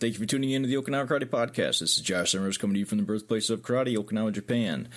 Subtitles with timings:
[0.00, 1.78] Thank you for tuning in to the Okinawa Karate Podcast.
[1.78, 4.88] This is Josh Summers coming to you from the birthplace of karate, Okinawa, Japan.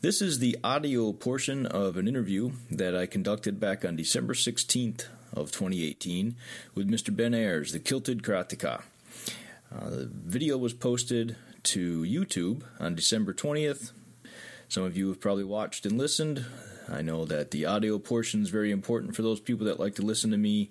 [0.00, 5.06] This is the audio portion of an interview that I conducted back on December 16th
[5.32, 6.36] of 2018
[6.74, 7.14] with Mr.
[7.14, 8.82] Ben Ayers, the Kilted Karateka.
[9.74, 11.34] Uh, the video was posted
[11.64, 13.90] to YouTube on December 20th.
[14.68, 16.44] Some of you have probably watched and listened.
[16.88, 20.02] I know that the audio portion is very important for those people that like to
[20.02, 20.70] listen to me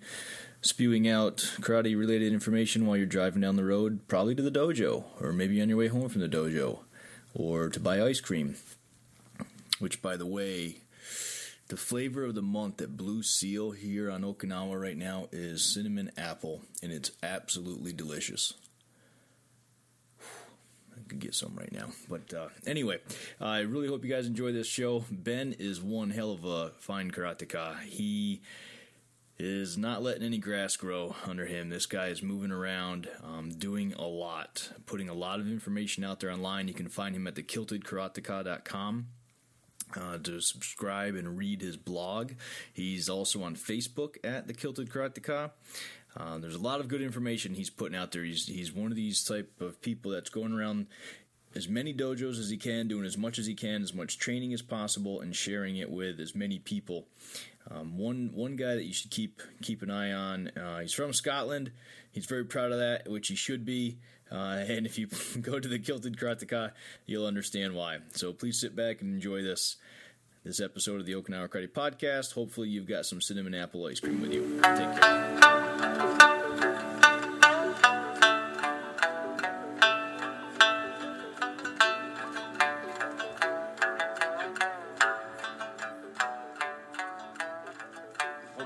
[0.61, 5.05] spewing out karate related information while you're driving down the road, probably to the dojo,
[5.21, 6.79] or maybe on your way home from the dojo,
[7.33, 8.55] or to buy ice cream.
[9.79, 10.77] Which, by the way,
[11.67, 16.11] the flavor of the month at Blue Seal here on Okinawa right now is cinnamon
[16.17, 18.53] apple, and it's absolutely delicious.
[20.21, 21.89] I could get some right now.
[22.09, 22.99] But uh, anyway,
[23.39, 25.05] I really hope you guys enjoy this show.
[25.11, 27.81] Ben is one hell of a fine karateka.
[27.81, 28.41] He
[29.39, 31.69] is not letting any grass grow under him.
[31.69, 36.19] This guy is moving around, um, doing a lot, putting a lot of information out
[36.19, 36.67] there online.
[36.67, 39.07] You can find him at thekiltedkarateka.com.
[39.95, 42.33] Uh, to subscribe and read his blog.
[42.73, 45.51] He's also on Facebook at the Kilted Karateka.
[46.17, 48.25] Uh, there's a lot of good information he's putting out there.
[48.25, 50.87] He's he's one of these type of people that's going around
[51.55, 54.53] as many dojos as he can, doing as much as he can, as much training
[54.53, 57.07] as possible, and sharing it with as many people.
[57.69, 60.49] Um, one one guy that you should keep keep an eye on.
[60.49, 61.71] Uh, he's from Scotland.
[62.11, 63.97] He's very proud of that, which he should be.
[64.31, 65.07] Uh, and if you
[65.41, 66.71] go to the Kilted Karateka,
[67.05, 67.99] you'll understand why.
[68.13, 69.77] So please sit back and enjoy this
[70.43, 72.33] this episode of the Okinawa Karate Podcast.
[72.33, 74.59] Hopefully, you've got some cinnamon apple ice cream with you.
[74.63, 75.66] Take care.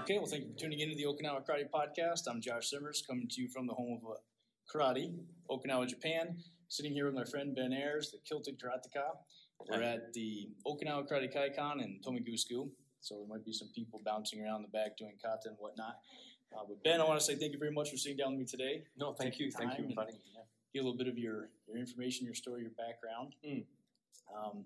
[0.02, 2.22] Okay, well, thank you for tuning in to the Okinawa Karate Podcast.
[2.28, 4.16] I'm Josh Summers, coming to you from the home of uh,
[4.68, 5.14] karate,
[5.48, 6.38] Okinawa, Japan.
[6.70, 9.04] Sitting here with my friend Ben Ayers, the Kilted Karateka.
[9.70, 12.68] We're at the Okinawa Karate Kaikan in Tomigusuku,
[13.00, 15.98] so there might be some people bouncing around the back doing kata and whatnot.
[16.52, 18.40] Uh, but Ben, I want to say thank you very much for sitting down with
[18.40, 18.84] me today.
[18.98, 19.52] No, thank you.
[19.52, 20.14] Thank you, Time buddy.
[20.74, 23.36] Get a little bit of your, your information, your story, your background.
[23.48, 23.66] Mm.
[24.36, 24.66] Um,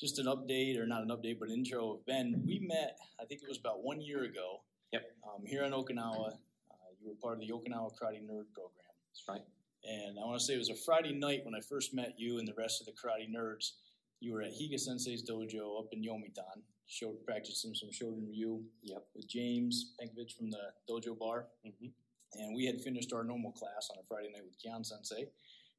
[0.00, 2.42] just an update, or not an update, but an intro of Ben.
[2.44, 4.62] We met, I think it was about one year ago.
[4.94, 5.10] Yep.
[5.26, 8.94] Um, here in Okinawa, uh, you were part of the Okinawa Karate Nerd Program.
[9.10, 9.42] That's right.
[9.84, 12.38] And I want to say it was a Friday night when I first met you
[12.38, 13.72] and the rest of the karate nerds.
[14.20, 19.04] You were at Higa Sensei's dojo up in Yomitan, showed practicing some Shodan Ryu Yep.
[19.16, 21.48] with James Pankiewicz from the dojo bar.
[21.66, 21.90] Mhm.
[22.34, 25.28] And we had finished our normal class on a Friday night with Kian Sensei.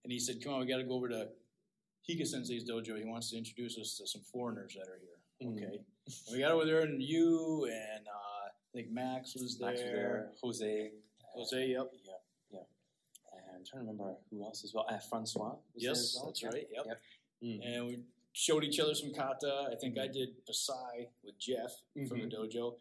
[0.04, 1.30] And he said, Come on, we got to go over to
[2.08, 2.98] Higa Sensei's dojo.
[3.00, 5.20] He wants to introduce us to some foreigners that are here.
[5.42, 5.56] Mhm.
[5.58, 5.78] Okay.
[6.28, 8.25] And we got over there, and you and uh,
[8.76, 9.70] I think Max was there.
[9.70, 9.80] Max
[10.44, 10.72] was there.
[10.76, 10.92] Jose.
[11.36, 11.88] Jose, yep.
[12.04, 12.12] Yeah.
[12.52, 12.60] Yeah.
[13.32, 14.86] And I'm trying to remember who else as well.
[14.90, 15.56] Uh, Francois.
[15.76, 16.26] Yes, well?
[16.26, 16.68] that's right.
[16.74, 16.86] Yep.
[16.86, 17.02] Yep.
[17.44, 17.60] Mm.
[17.66, 18.04] And we
[18.34, 19.70] showed each other some kata.
[19.72, 21.72] I think I did Pasai with Jeff
[22.10, 22.34] from the Mhm.
[22.34, 22.74] dojo,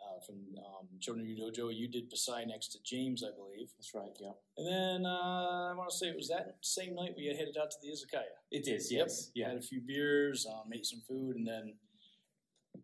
[0.00, 1.74] uh, from um, Shodan Ryu Dojo.
[1.74, 3.70] You did Pasai next to James, I believe.
[3.76, 4.16] That's right.
[4.20, 4.32] Yeah.
[4.56, 7.56] And then uh, I want to say it was that same night we had headed
[7.60, 8.38] out to the Izakaya.
[8.52, 8.92] It is.
[8.92, 9.06] Yep.
[9.08, 9.30] Yes.
[9.34, 9.48] Yeah.
[9.48, 11.74] Had a few beers, um, ate some food, and then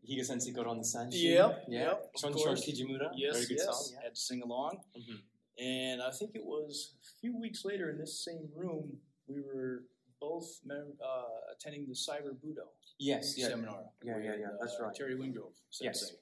[0.08, 1.12] Higa Sensei got on the sand.
[1.14, 1.80] Yep, Yeah.
[1.80, 2.64] yep, of Chonchon course.
[2.64, 3.10] Kijimuna.
[3.16, 3.90] yes, Very good yes, song.
[3.94, 4.02] Yeah.
[4.02, 4.82] had to sing along.
[4.96, 5.22] Mhm.
[5.58, 9.84] And I think it was a few weeks later in this same room we were
[10.20, 12.68] both mem- uh, attending the Cyber Budo
[12.98, 13.36] Yes.
[13.36, 13.48] Yeah.
[13.48, 13.84] seminar.
[14.02, 14.94] Yeah, yeah, with, yeah, that's uh, right.
[14.94, 16.14] Terry Wingrove Yes.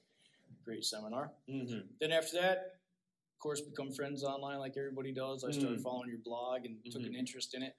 [0.63, 1.33] Great seminar.
[1.47, 1.87] Mm-hmm.
[1.99, 2.57] Then after that,
[3.33, 5.43] of course, become friends online like everybody does.
[5.43, 5.83] I started Mm.
[5.83, 7.17] following your blog and took an Mhm.
[7.19, 7.75] interest in it.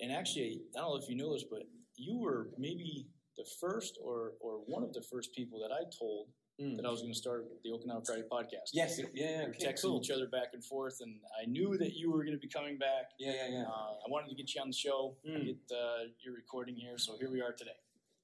[0.00, 1.62] And actually, I don't know if you know this, but
[1.96, 6.28] you were maybe the first or, or one of the first people that I told
[6.58, 6.74] Mm.
[6.78, 8.70] that I was going to start the Okinawa Karate podcast.
[8.72, 8.98] Yes.
[8.98, 9.04] Yeah.
[9.12, 9.38] Yeah.
[9.40, 10.00] We were Okay, texting cool.
[10.02, 12.78] each other back and forth, and I knew that you were going to be coming
[12.78, 13.10] back.
[13.18, 13.32] Yeah.
[13.34, 13.48] Yeah.
[13.48, 13.62] Yeah.
[13.64, 15.44] Uh, I wanted to get you on the show, Mm.
[15.44, 17.76] get uh, your recording here, so here we are today.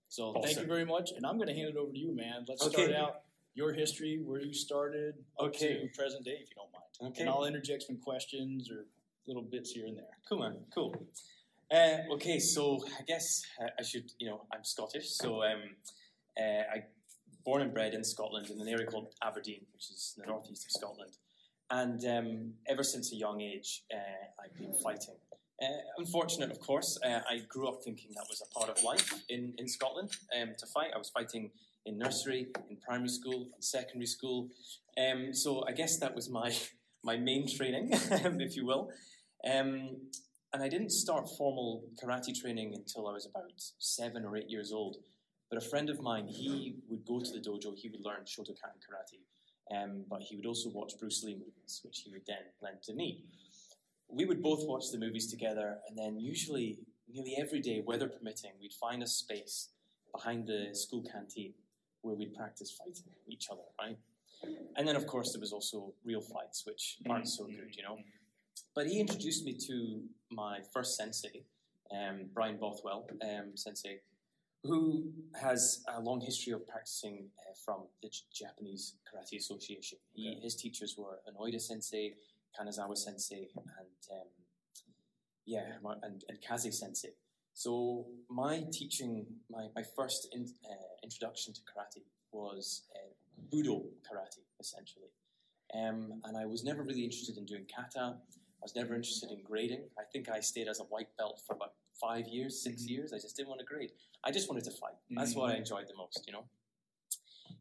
[0.09, 2.47] So thank you very much, and I'm going to hand it over to you, man.
[2.49, 2.85] Let's Okay.
[2.87, 5.83] start out your history, where you started, up Okay.
[5.83, 7.13] to present day, if you don't mind.
[7.13, 7.21] Okay.
[7.21, 8.87] And I'll interject some questions or
[9.27, 10.17] little bits here and there.
[10.27, 10.65] Cool, man.
[10.75, 10.95] Cool.
[11.73, 15.63] Uh, okay, so I guess uh, I should, you know, I'm Scottish, so um,
[16.39, 16.85] uh, I
[17.47, 20.67] born and bred in Scotland in an area called Aberdeen, which is in the northeast
[20.67, 21.13] of Scotland,
[21.71, 25.15] and um, ever since a young age, uh, I've been fighting.
[25.63, 29.15] Uh, unfortunate, of course, uh, I grew up thinking that was a part of life
[29.31, 30.91] in, in Scotland um, to fight.
[30.95, 31.53] I was fighting
[31.87, 34.51] in nursery, in primary school, in secondary school.
[34.99, 36.55] Um, so I guess that was my
[37.03, 38.91] my main training, if you will.
[39.51, 39.97] Um,
[40.53, 44.73] and I didn't start formal karate training until I was about seven or eight years
[44.73, 44.97] old.
[45.51, 48.77] But a friend of mine, he would go to the dojo, he would learn Shotokan
[48.85, 49.21] karate,
[49.77, 52.95] um, but he would also watch Bruce Lee movies, which he would then lend to
[52.95, 53.25] me.
[54.09, 56.79] we would both watch the movies together, and then usually,
[57.09, 59.71] nearly every day, weather permitting, we'd find a space
[60.15, 61.55] behind the school canteen
[62.03, 63.97] where we'd practice fighting each other, right?
[64.77, 67.97] And then, of course, there was also real fights, which aren't so good, you know.
[68.75, 71.45] But he introduced me to my first sensei,
[71.93, 74.01] um, Brian Bothwell um, sensei,
[74.65, 75.11] who
[75.41, 79.99] has a long history of practicing uh, from the J- Japanese Karate Association.
[80.15, 80.41] He, Okay.
[80.43, 82.15] His teachers were Enoeda sensei,
[82.59, 84.29] Kanazawa sensei, and um,
[85.45, 85.73] yeah,
[86.03, 87.11] and, and Kaze sensei.
[87.55, 92.03] So my teaching, my, my first in, uh, introduction to karate
[92.33, 93.11] was uh,
[93.51, 95.11] Budo karate, essentially.
[95.75, 98.17] Um, and I was never really interested in doing kata.
[98.63, 99.91] I was never interested in grading.
[99.99, 102.91] I think I stayed as a white belt for about five years, 6 Mhm.
[102.91, 103.13] years.
[103.13, 103.93] I just didn't want to grade.
[104.23, 104.95] I just wanted to fight.
[105.11, 105.59] That's what I Mhm.
[105.59, 106.49] enjoyed the most, you know.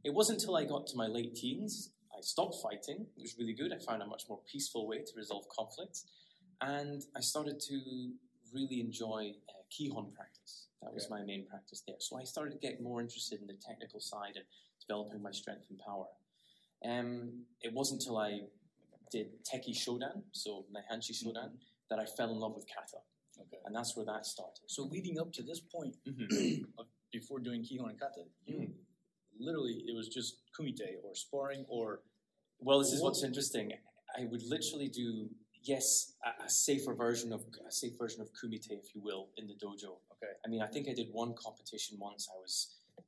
[0.04, 3.08] It wasn't until I got to my late teens I stopped fighting.
[3.18, 3.72] It was really good.
[3.74, 6.06] I found a much more peaceful way to resolve conflicts,
[6.60, 8.16] and I started to
[8.54, 10.68] really enjoy uh, kihon practice.
[10.82, 11.16] That was Okay.
[11.16, 12.00] my main practice there.
[12.00, 14.46] So I started to get more interested in the technical side and
[14.80, 16.08] developing my strength and power.
[16.84, 18.48] Um, it wasn't until I
[19.12, 21.52] did Tekki Shodan, so Naihanchi Shodan,
[21.90, 22.98] that I fell in love with kata,
[23.40, 23.58] Okay.
[23.66, 24.64] and that's where that started.
[24.68, 26.66] So leading up to this point, Mhm.
[27.12, 28.74] before doing Kihon and Kata, you Mm.
[29.38, 32.04] literally it was just kumite or sparring or
[32.60, 33.74] Well, this is what's interesting.
[34.16, 35.30] I would literally do
[35.64, 39.48] yes, a, a safer version of a safe version of kumite, if you will, in
[39.48, 39.98] the dojo.
[40.14, 40.34] Okay.
[40.46, 42.30] I mean, I think I did one competition once.
[42.34, 42.54] I was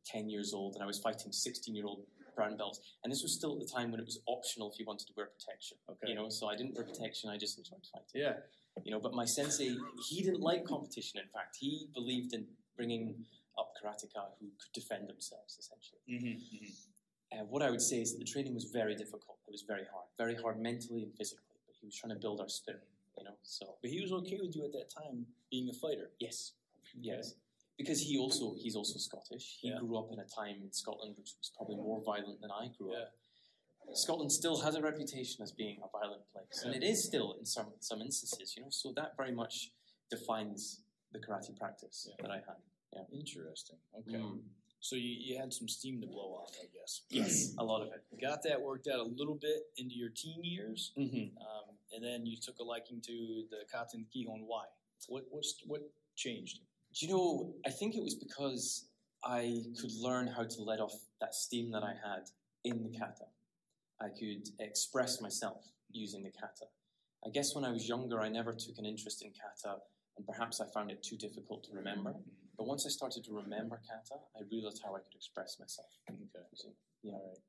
[0.06, 2.02] ten years old, and I was fighting sixteen-year-old
[2.36, 4.86] brown belts, and this was still at the time when it was optional if you
[4.86, 5.78] wanted to wear protection.
[5.90, 6.10] okay.
[6.10, 7.30] You know, so I didn't wear protection.
[7.30, 8.22] I just enjoyed fighting.
[8.22, 8.34] Yeah.
[8.84, 9.76] You know, but my sensei,
[10.10, 11.20] he didn't like competition.
[11.20, 13.16] In fact, he believed in bringing
[13.58, 16.02] up karateka who could defend themselves, essentially.
[16.10, 17.40] Mm-hmm.
[17.40, 19.38] Uh, what I would say is that the training was very difficult.
[19.48, 21.58] It was very hard, very hard mentally and physically.
[21.68, 22.88] But he was trying to build our spirit,
[23.18, 23.36] you know.
[23.44, 26.10] So But he was okay with you at that time being a fighter.
[26.20, 26.54] yes,
[27.00, 27.36] yes,
[27.78, 29.58] because he also he's also Scottish.
[29.62, 29.80] He Yeah.
[29.80, 32.94] grew up in a time in Scotland which was probably more violent than I grew
[32.96, 33.14] up.
[33.94, 37.46] Scotland still has a reputation as being a violent place, and it is still in
[37.46, 38.70] some some instances, you know.
[38.70, 39.72] So that very much
[40.10, 40.82] defines
[41.12, 42.60] the karate practice that I had.
[42.94, 43.04] Yeah.
[43.12, 43.78] Interesting.
[44.00, 44.18] Okay.
[44.18, 44.40] Mm.
[44.80, 47.02] So you, you had some steam to blow off, I guess.
[47.10, 48.04] Yes, a lot of it.
[48.22, 51.38] Got that worked out a little bit into your teen years, Mm-hmm.
[51.38, 54.44] um, and then you took a liking to the Kata and Kihon.
[54.46, 54.66] Why?
[55.08, 55.82] What what's, what
[56.16, 56.60] changed?
[56.94, 58.86] Do you know, I think it was because
[59.24, 62.30] I could learn how to let off that steam that I had
[62.64, 63.26] in the kata.
[64.02, 66.66] I could express myself using the kata.
[67.26, 69.78] I guess when I was younger, I never took an interest in kata,
[70.18, 72.14] and perhaps I found it too difficult to remember.
[72.58, 75.88] But once I started to remember kata, I realized how I could express myself.
[76.10, 76.46] Okay.
[76.54, 76.70] So,
[77.02, 77.14] yeah.
[77.14, 77.40] All right.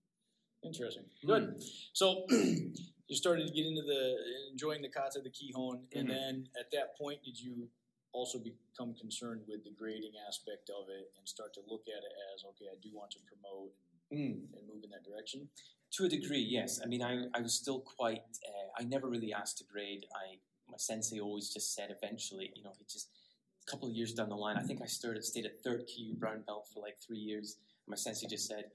[0.62, 1.04] Interesting.
[1.26, 1.62] Good.
[1.92, 4.16] So you started to get into the
[4.50, 6.12] enjoying the kata, the kihon, and Mhm.
[6.12, 7.68] then at that point, did you
[8.14, 12.14] also become concerned with the grading aspect of it and start to look at it
[12.32, 13.72] as okay, I do want to promote
[14.12, 14.52] Mm.
[14.54, 15.48] and move in that direction?
[15.96, 16.78] To a degree, yes.
[16.84, 18.20] I mean, I, I was still quite.
[18.46, 20.04] Uh, I never really asked to grade.
[20.14, 20.38] I
[20.70, 23.08] my sensei always just said eventually, you know, he just
[23.66, 24.56] a couple of years down the line.
[24.58, 27.56] I think I started stayed at third kyu brown belt for like three years.
[27.88, 28.70] My sensei just said,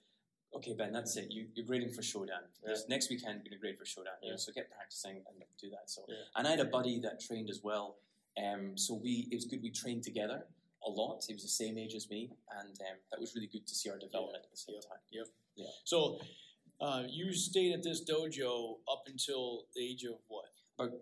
[0.55, 1.31] "Okay, Ben, that's it.
[1.31, 2.43] You, you're grading for Shodan.
[2.65, 4.17] This next weekend, you're gonna grade for Shodan.
[4.23, 6.15] You know, so get practicing and do that." So, Yeah.
[6.35, 7.97] and I had a buddy that trained as well.
[8.37, 9.61] Um, so we it was good.
[9.61, 10.45] We trained together
[10.85, 11.23] a lot.
[11.27, 13.89] He was the same age as me, and um, that was really good to see
[13.89, 15.25] our development at the same Yep.
[15.25, 15.65] time.
[15.83, 16.19] So
[16.79, 20.45] uh, you stayed at this dojo up until the age of what?
[20.79, 20.93] About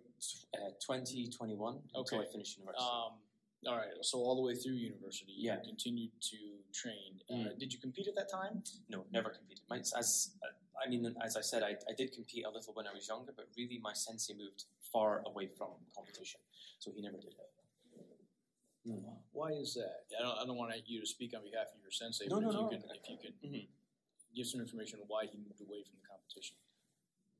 [0.55, 2.31] uh, 20, 21 until I Okay.
[2.31, 2.83] finished university.
[2.83, 3.19] Um,
[3.67, 5.57] all right, so all the way through university, Yeah.
[5.61, 6.37] you continued to
[6.73, 7.21] train.
[7.29, 7.59] Uh, Mm.
[7.59, 8.63] did you compete at that time?
[8.89, 9.63] no, never competed.
[9.69, 10.47] My, as uh,
[10.83, 13.33] I mean, as I said, I, I did compete a little when I was younger,
[13.35, 16.39] but really my sensei moved far away from competition,
[16.79, 18.93] so he never did it.
[19.33, 20.05] Why is that?
[20.17, 22.41] I don't, I don't want you to speak on behalf of your sensei, No, but
[22.41, 23.67] no, if, no, you can, if you can Mhm.
[24.33, 26.55] give some information on why he moved away from the competition.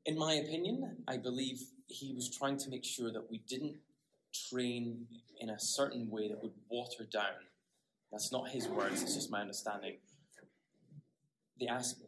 [0.05, 3.77] In my opinion, I believe he was trying to make sure that we didn't
[4.33, 5.07] train
[5.39, 7.47] in a certain way that would water down.
[8.11, 9.99] That's not his words; it's just my understanding.
[11.59, 11.99] The as-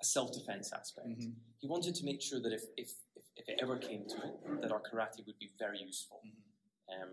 [0.00, 1.06] a self-defense aspect.
[1.60, 2.92] he wanted to make sure that if, if,
[3.36, 6.20] if, it ever came to it, that our karate would be very useful.
[6.88, 7.10] Um,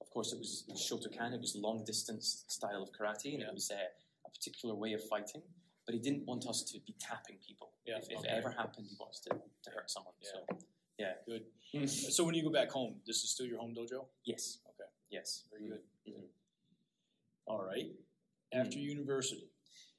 [0.00, 3.48] of course, it was, Shotokan, it was long distance style of karate, and Yeah.
[3.48, 3.74] it was a,
[4.26, 5.42] a particular way of fighting.
[5.86, 7.70] But he didn't want us to be tapping people.
[7.86, 8.28] Yeah, if if okay.
[8.28, 10.14] it ever happened, he wants to, to hurt someone.
[10.22, 10.38] So,
[10.98, 11.12] yeah.
[11.26, 11.90] Good.
[11.90, 14.06] So when you go back home, this is still your home dojo?
[14.24, 14.58] yes.
[14.70, 14.88] Okay.
[15.10, 15.44] Yes.
[15.50, 15.80] Very good.
[16.08, 16.24] Mhm.
[17.46, 17.90] All right.
[18.52, 19.48] After university,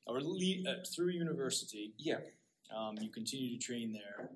[0.08, 2.20] or le- uh, through university, Yeah.
[2.76, 4.30] um, you continue to train there.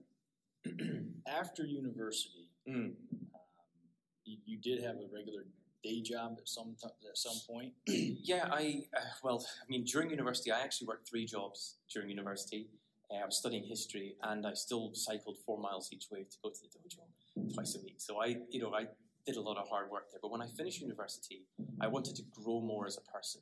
[1.27, 2.93] After university, Mm.
[3.33, 5.45] uh, did have a regular
[5.83, 7.73] day job at some t- at some point.
[7.87, 12.67] yeah, I uh, well, I mean, during university, I actually worked three jobs during university.
[13.09, 16.49] Uh, I was studying history, and I still cycled four miles each way to go
[16.49, 17.95] to the dojo twice a week.
[17.97, 18.85] So I, you know, I
[19.25, 20.19] did a lot of hard work there.
[20.21, 21.45] But when I finished university,
[21.81, 23.41] I wanted to grow more as a person.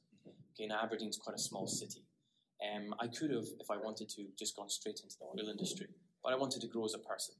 [0.53, 2.03] Okay, now Aberdeen's quite a small city.
[2.65, 5.87] Um, I could have, if I wanted to, just gone straight into the oil industry,
[6.27, 7.35] but I wanted to grow as a person.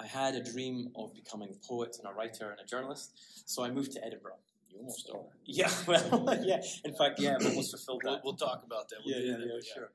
[0.00, 3.12] I had a dream of becoming a poet and a writer and a journalist,
[3.46, 4.40] so I moved to Edinburgh.
[4.68, 5.20] You almost are.
[5.44, 6.60] Yeah, well, yeah.
[6.84, 8.96] In fact, yeah, I've almost fulfilled We'll, we'll talk about that.
[9.06, 9.90] We'll Yeah, yeah, yeah, sure.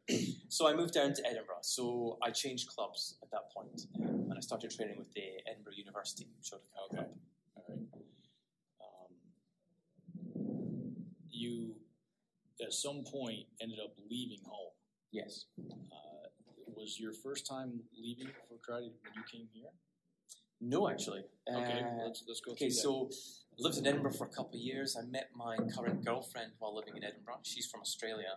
[0.47, 1.63] So I moved down to Edinburgh.
[1.63, 5.73] So I changed clubs at that point, um, and I started training with the Edinburgh
[5.75, 6.95] University Shotokan Okay.
[6.95, 7.09] Club.
[7.57, 7.79] All right.
[8.85, 9.11] Um,
[11.29, 11.75] you,
[12.65, 14.71] at some point, ended up leaving home.
[15.11, 15.47] Yes.
[15.69, 16.10] Uh,
[16.81, 19.69] was your first time leaving for karate when you came here?
[20.59, 21.23] No, actually.
[21.47, 22.51] Okay, Uh, let's let's go.
[22.51, 23.09] okay, so
[23.57, 24.95] I lived in Edinburgh for a couple of years.
[25.01, 27.39] I met my current girlfriend while living in Edinburgh.
[27.43, 28.33] She's from Australia.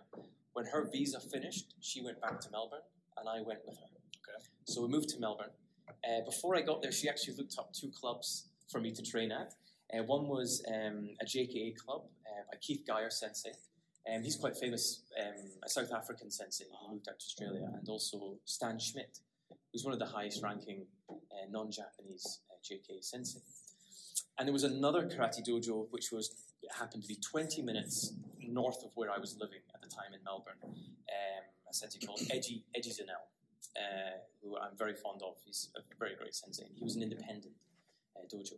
[0.53, 2.85] When her visa finished, she went back to Melbourne,
[3.17, 3.89] and I went with her.
[4.21, 4.39] Okay.
[4.65, 5.51] So we moved to Melbourne.
[6.07, 9.31] Uh, before I got there, she actually looked up two clubs for me to train
[9.31, 9.53] at.
[9.93, 13.51] Uh, one was um, a JKA club uh, by Keith Geyer Sensei.
[14.13, 17.87] Um, he's quite famous, um, a South African sensei who moved out to Australia, and
[17.89, 19.19] also Stan Schmidt,
[19.71, 21.13] who's one of the highest ranking uh,
[21.49, 23.39] non Japanese uh, JKA sensei.
[24.37, 26.35] And there was another karate dojo which was
[26.77, 30.23] happened to be 20 minutes north of where I was living at the time in
[30.23, 30.59] Melbourne.
[30.63, 33.25] Um, a sensei called Eiji, Eiji Zanel,
[33.75, 35.35] uh, who I'm very fond of.
[35.45, 36.65] He's a very great sensei.
[36.75, 37.53] He was an independent
[38.15, 38.57] uh, dojo.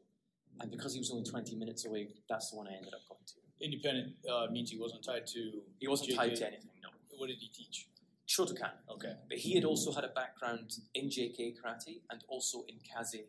[0.59, 3.21] And because he was only 20 minutes away, that's the one I ended up going
[3.27, 3.65] to.
[3.65, 5.51] independent uh, means he wasn't tied to.
[5.79, 6.15] He wasn't JK.
[6.15, 6.89] tied to anything, no.
[7.17, 7.87] What did he teach?
[8.27, 8.71] Shotokan.
[8.91, 9.13] Okay.
[9.29, 13.21] But he had also had a background in JK karate and also in Kaze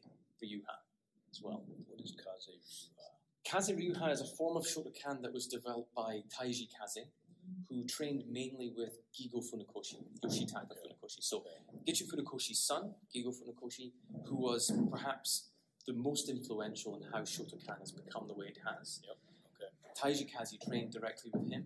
[0.43, 0.77] Ryuha
[1.31, 1.63] as well.
[1.87, 2.91] What is kaze?
[3.45, 7.07] Kaze Ryuha is a form of Shotokan that was developed by Taiji Kaze,
[7.69, 11.21] who trained mainly with Gigo Funakoshi, Yoshitaka Funakoshi.
[11.21, 11.45] So
[11.87, 13.93] Gichin Funakoshi's son, Gigo Funakoshi,
[14.27, 15.49] who was perhaps
[15.89, 19.01] the most influential in how Shotokan has become the way it has.
[19.09, 19.17] Yep.
[19.57, 19.71] Okay.
[19.99, 21.65] Taiji Kazi trained directly with him,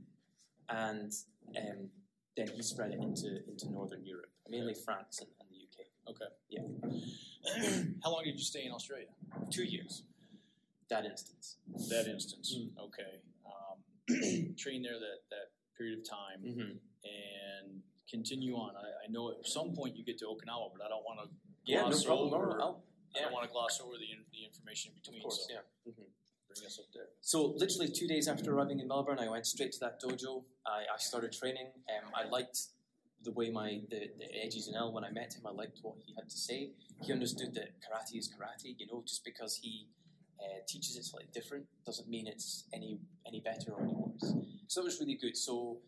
[0.68, 1.12] and
[1.58, 1.88] um,
[2.36, 5.78] then he spread it into, into Northern Europe, mainly France and, and the UK.
[6.10, 6.30] Okay.
[6.48, 7.90] Yeah.
[8.04, 9.06] How long did you stay in Australia?
[9.50, 10.04] Two years,
[10.88, 11.56] that instance.
[11.90, 12.54] That instance.
[12.56, 12.84] Mm.
[12.86, 13.12] Okay.
[13.44, 16.60] Um, train there that, that period of time Mm-hmm.
[16.70, 18.74] and continue on.
[18.76, 21.28] I, I know at some point you get to Okinawa, but I don't want to
[21.64, 22.34] Yeah, no problem.
[22.34, 22.60] over.
[22.60, 22.84] I'll-
[23.16, 25.22] I don't want to gloss over the, in- the information in Of between.
[25.22, 25.60] course, so yeah.
[25.92, 26.06] Mhm.
[26.48, 27.08] bring us up there.
[27.20, 30.44] So literally two days after arriving in Melbourne, I went straight to that dojo.
[30.66, 31.68] I, I started training.
[31.92, 32.58] Um, I liked
[33.24, 35.46] the way my the, the edges and L when I met him.
[35.46, 36.72] I liked what he had to say.
[37.02, 38.74] He understood that karate is karate.
[38.78, 39.88] You know, just because he
[40.40, 44.34] uh, teaches it slightly different doesn't mean it's any any better or any worse.
[44.66, 45.36] So it was really good.
[45.36, 45.78] So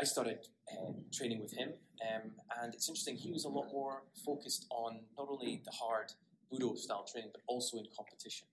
[0.00, 0.38] I started
[0.70, 1.70] uh, training with him,
[2.08, 3.16] um, and it's interesting.
[3.16, 6.12] He was a lot more focused on not only the hard
[6.54, 8.46] budo style training, but also in competition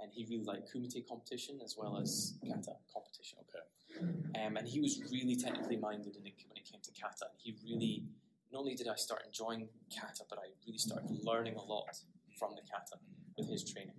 [0.00, 3.38] and he really liked kumite competition as well as kata competition.
[3.42, 4.44] Okay.
[4.44, 7.26] Um, and he was really technically minded in it when it came to kata.
[7.38, 8.04] He really,
[8.52, 11.88] not only did I start enjoying kata, but I really started learning a lot
[12.38, 12.98] from the kata
[13.38, 13.94] with his training.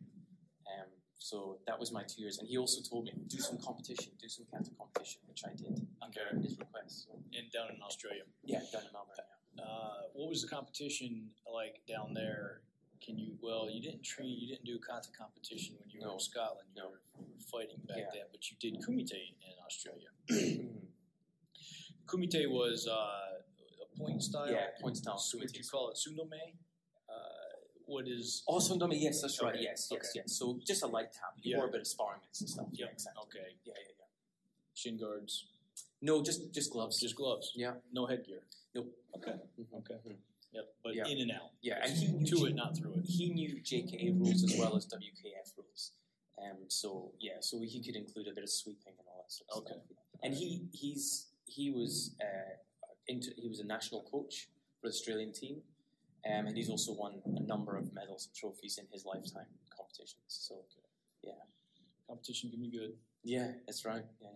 [0.68, 2.40] Um, so that was my two years.
[2.40, 5.88] And he also told me, do some competition, do some kata competition, which I did
[6.02, 7.08] under his request.
[7.34, 8.24] And down in Australia.
[8.44, 9.16] yeah, down in Melbourne.
[9.18, 9.64] Yeah.
[9.64, 12.62] Uh, what was the competition like down there?
[13.06, 16.14] Can you well, you didn't train, you didn't do kata competition when you were No.
[16.14, 16.70] in Scotland.
[16.76, 16.90] You No.
[16.90, 18.10] were, you were fighting back Yeah.
[18.14, 20.10] then, but you did kumite in Australia.
[20.30, 20.82] Mhm.
[22.08, 23.42] Kumite was uh,
[23.86, 24.50] a point style.
[24.52, 25.58] Yeah, point style Would kumite.
[25.58, 26.42] you call it sundome?
[27.08, 27.14] Uh,
[27.86, 28.44] what is?
[28.48, 29.56] Oh, Sundome, yes, that's right.
[29.60, 30.10] Yes, yes, okay.
[30.16, 30.34] yes.
[30.38, 31.34] So just a light tap.
[31.42, 31.58] You Yeah.
[31.58, 32.68] wore a bit of sparring mitts and stuff.
[32.72, 33.22] Yeah, exactly.
[33.26, 34.06] Okay, Yeah, yeah, yeah.
[34.74, 35.48] shin guards,
[36.02, 37.00] No, just just gloves.
[37.00, 37.52] just gloves.
[37.56, 37.76] Yeah.
[37.92, 38.42] No headgear.
[38.74, 38.92] Nope.
[39.18, 39.36] Okay.
[39.60, 39.74] Mhm.
[39.80, 40.00] Okay.
[40.06, 40.18] Mhm.
[40.56, 40.76] Yep.
[40.84, 41.08] But Yeah.
[41.08, 41.52] in and out.
[41.62, 43.06] Yeah, and he knew to J- it, not through it.
[43.06, 45.92] he knew JKA rules as well as WKF rules.
[46.38, 49.50] Um, so yeah, so he could include a bit of sweeping and all that sort
[49.52, 49.74] of Okay.
[49.86, 49.98] stuff.
[50.24, 52.56] And he he's he was uh,
[53.08, 54.48] into he was a national coach
[54.80, 55.62] for the Australian team,
[56.26, 60.24] um, and he's also won a number of medals and trophies in his lifetime competitions.
[60.28, 60.64] So
[61.22, 61.34] yeah,
[62.08, 62.98] Competition can be good.
[63.24, 64.06] yeah, that's right.
[64.22, 64.30] Yeah,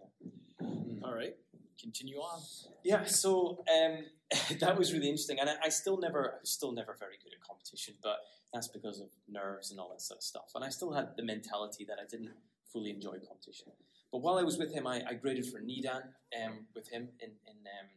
[0.60, 0.68] yeah.
[0.68, 1.04] Mhm.
[1.04, 1.36] All right.
[1.82, 2.42] Continue on.
[2.84, 4.06] Yeah, so um,
[4.60, 7.34] that was really interesting, and I, I still never, I was still never very good
[7.34, 8.18] at competition, but
[8.54, 10.52] that's because of nerves and all that sort of stuff.
[10.56, 12.32] And I still had the mentality that I didn't
[12.72, 13.68] fully enjoy competition.
[14.12, 16.02] But while I was with him, I, I graded for Nidan
[16.44, 17.90] um, with him in in um,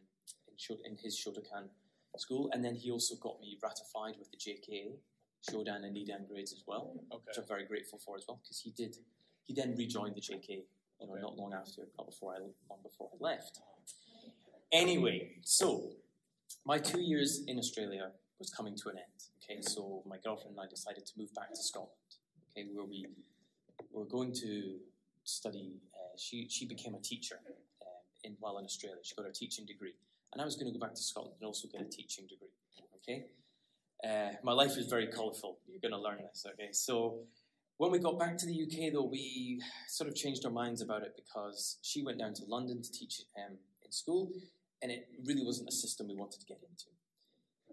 [0.48, 1.68] in, Sho- in his Shotokan
[2.18, 4.92] school, and then he also got me ratified with the JKA
[5.50, 7.22] Shodan and Nidan grades as well, Okay.
[7.26, 8.96] which I'm very grateful for as well because he did
[9.44, 10.62] he then rejoined the JK.
[11.02, 12.38] You know, not long after, not before I,
[12.70, 13.60] long before I left.
[14.72, 15.90] Anyway, so
[16.64, 19.18] my two years in Australia was coming to an end.
[19.42, 21.90] Okay, so my girlfriend and I decided to move back to Scotland.
[22.56, 23.06] Okay, where we
[23.92, 24.76] were going to
[25.24, 25.80] study.
[25.92, 27.38] Uh, she she became a teacher
[27.82, 28.98] um, in while in Australia.
[29.02, 29.94] She got her teaching degree,
[30.32, 32.54] and I was going to go back to Scotland and also get a teaching degree.
[32.98, 33.26] Okay,
[34.08, 35.58] uh, my life is very colourful.
[35.68, 36.46] You're going to learn this.
[36.46, 37.24] Okay, so.
[37.82, 41.02] When we got back to the UK, though, we sort of changed our minds about
[41.02, 44.30] it because she went down to London to teach um, in school,
[44.80, 46.94] and it really wasn't a system we wanted to get into.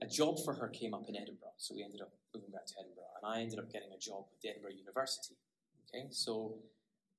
[0.01, 2.74] A job for her came up in Edinburgh, so we ended up moving back to
[2.80, 5.36] Edinburgh, and I ended up getting a job with the Edinburgh University.
[5.86, 6.56] Okay, so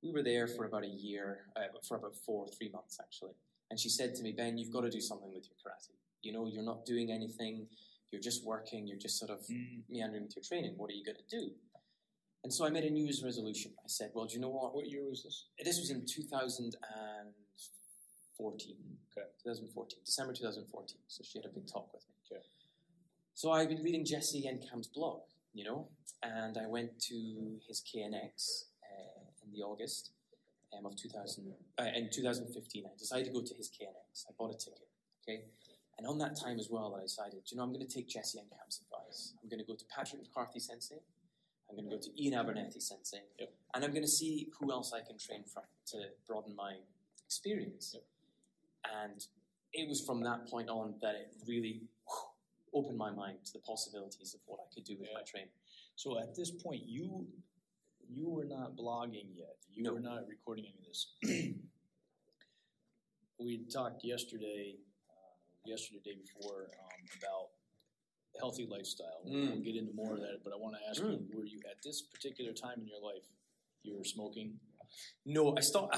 [0.03, 3.39] we were there for about a year, uh, for about four, three months actually.
[3.71, 5.95] And she said to me, Ben, you've got to do something with your karate.
[6.23, 7.69] You know, you're not doing anything.
[8.11, 8.89] You're just working.
[8.89, 9.47] You're just sort of
[9.89, 10.75] meandering with your training.
[10.77, 11.53] What are you going to do?
[12.43, 13.73] And so I made a New Year's resolution.
[13.79, 14.75] I said, well, do you know what?
[14.75, 15.45] What year was this?
[15.63, 18.77] This was in 2014.
[19.13, 19.27] Okay.
[19.45, 20.97] 2014, December 2014.
[21.09, 22.15] So she had a big talk with me.
[22.25, 22.43] Okay.
[23.35, 25.21] So I've been reading Jesse Enkamp's blog,
[25.53, 25.89] you know,
[26.23, 30.13] and I went to his KNX uh, in the August
[30.77, 32.87] um, of 2000, uh, in 2015.
[32.87, 34.25] I decided to go to his KNX.
[34.29, 34.89] I bought a ticket,
[35.23, 35.45] okay?
[35.99, 38.39] And on that time as well, I decided, you know, I'm going to take Jesse
[38.39, 39.35] Enkamp's advice.
[39.43, 41.03] I'm going to go to Patrick McCarthy Sensei.
[41.71, 43.23] I'm going to go to Ian Abernethy Sensei.
[43.39, 43.53] Yep.
[43.75, 46.75] And I'm going to see who else I can train from to broaden my
[47.25, 47.93] experience.
[47.95, 48.03] Yep.
[49.03, 49.25] And
[49.73, 53.61] it was from that point on that it really whew, opened my mind to the
[53.61, 55.51] possibilities of what I could do with my training.
[55.95, 57.27] So at this point, you
[58.13, 59.55] you were not blogging yet.
[59.73, 59.93] You No.
[59.95, 61.15] were not recording any of this.
[63.39, 64.75] we talked yesterday,
[65.09, 67.51] uh, yesterday day before um, about
[68.39, 69.23] healthy lifestyle.
[69.27, 69.51] Mm.
[69.53, 71.29] We'll get into more of that, but I want to ask Mm.
[71.29, 73.27] you: Were you at this particular time in your life
[73.83, 74.61] you were smoking?
[75.25, 75.97] No, I stopped.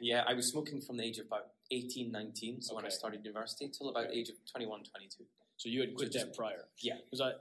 [0.00, 3.24] yeah, I was smoking from the age of about 18, 19, so when I started
[3.24, 4.18] university, till about Okay.
[4.20, 5.26] age of 21, 22.
[5.56, 6.68] So you had quit that prior.
[6.82, 6.98] yeah.
[7.04, 7.32] Because I,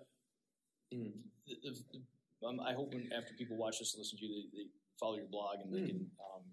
[0.94, 1.24] Mm.
[1.48, 4.32] the, the, the- um, I hope when after people watch this and listen to you,
[4.52, 5.88] they, they follow your blog and they Mm.
[5.88, 6.44] can um,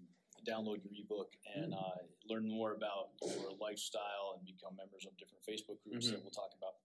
[0.47, 5.43] download your ebook and uh, learn more about your lifestyle and become members of different
[5.45, 6.11] Facebook groups Mhm.
[6.11, 6.75] that we'll talk about.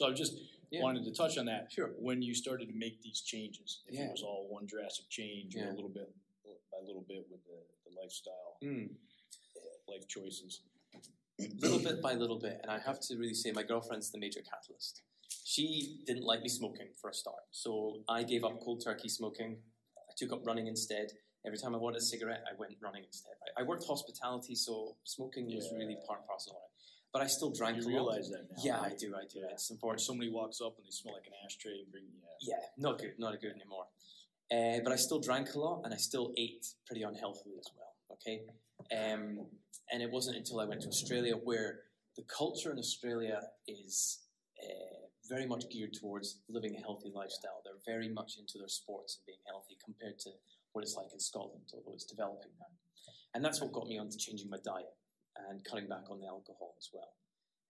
[0.00, 0.32] So I just
[0.70, 0.80] Yeah.
[0.82, 1.70] wanted to touch on that.
[1.70, 1.88] Sure.
[1.98, 4.06] When you started to make these changes, if Yeah.
[4.06, 6.10] it was all one drastic change or a little bit
[6.72, 8.96] by little bit with the, the lifestyle, Mm.
[9.88, 10.62] life choices.
[11.58, 14.40] little bit by little bit, and I have to really say my girlfriend's the major
[14.42, 15.02] catalyst.
[15.44, 19.62] She didn't like me smoking for a start, so I gave up cold turkey smoking.
[20.08, 21.12] I took up running instead.
[21.44, 23.34] Every time I wanted a cigarette, I went running instead.
[23.56, 26.70] I, I worked hospitality, so smoking was really part and parcel of it.
[27.12, 27.92] But I still drank You a lot.
[27.92, 28.62] realize that now.
[28.62, 29.14] Yeah, I do.
[29.16, 29.40] I do.
[29.40, 29.52] Yeah.
[29.52, 30.00] It's important.
[30.02, 32.04] somebody walks up and they smell like an ashtray and bring
[32.40, 32.54] yeah.
[32.56, 33.86] Yeah, not good, not good anymore.
[34.50, 37.94] Uh, but I still drank a lot, and I still ate pretty unhealthily as well.
[38.12, 38.42] Okay,
[38.96, 39.46] um,
[39.92, 41.80] and it wasn't until I went to Australia where
[42.16, 44.20] the culture in Australia is
[44.62, 47.62] uh, very much geared towards living a healthy lifestyle.
[47.64, 50.30] They're very much into their sports and being healthy compared to
[50.72, 52.66] what it's like in Scotland, although it's developing now.
[53.34, 54.90] And that's what got me onto changing my diet
[55.48, 57.12] and cutting back on the alcohol as well.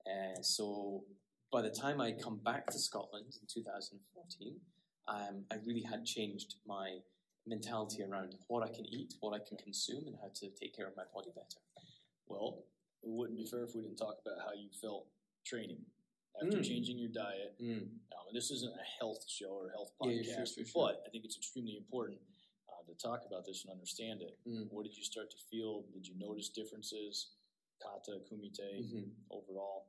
[0.06, 1.04] Uh, so
[1.52, 4.54] by the time I come back to Scotland in 2014,
[5.08, 6.98] um, I really had changed my
[7.46, 10.86] mentality around what I can eat, what I can consume, and how to take care
[10.86, 11.60] of my body better.
[12.28, 12.64] Well,
[13.02, 15.06] it wouldn't be fair if we didn't talk about how you felt
[15.44, 15.84] training
[16.40, 16.64] after Mm.
[16.64, 17.56] changing your diet.
[17.60, 17.88] Mm.
[18.10, 20.86] Now, this isn't a health show or a health podcast, yeah, sure, sure, sure.
[20.88, 22.20] but I think it's extremely important
[22.68, 24.38] uh, to talk about this and understand it.
[24.46, 24.70] Mm.
[24.70, 25.82] What did you start to feel?
[25.92, 27.32] Did you notice differences?
[27.82, 29.10] Kata, kumite, Mhm.
[29.30, 29.86] overall.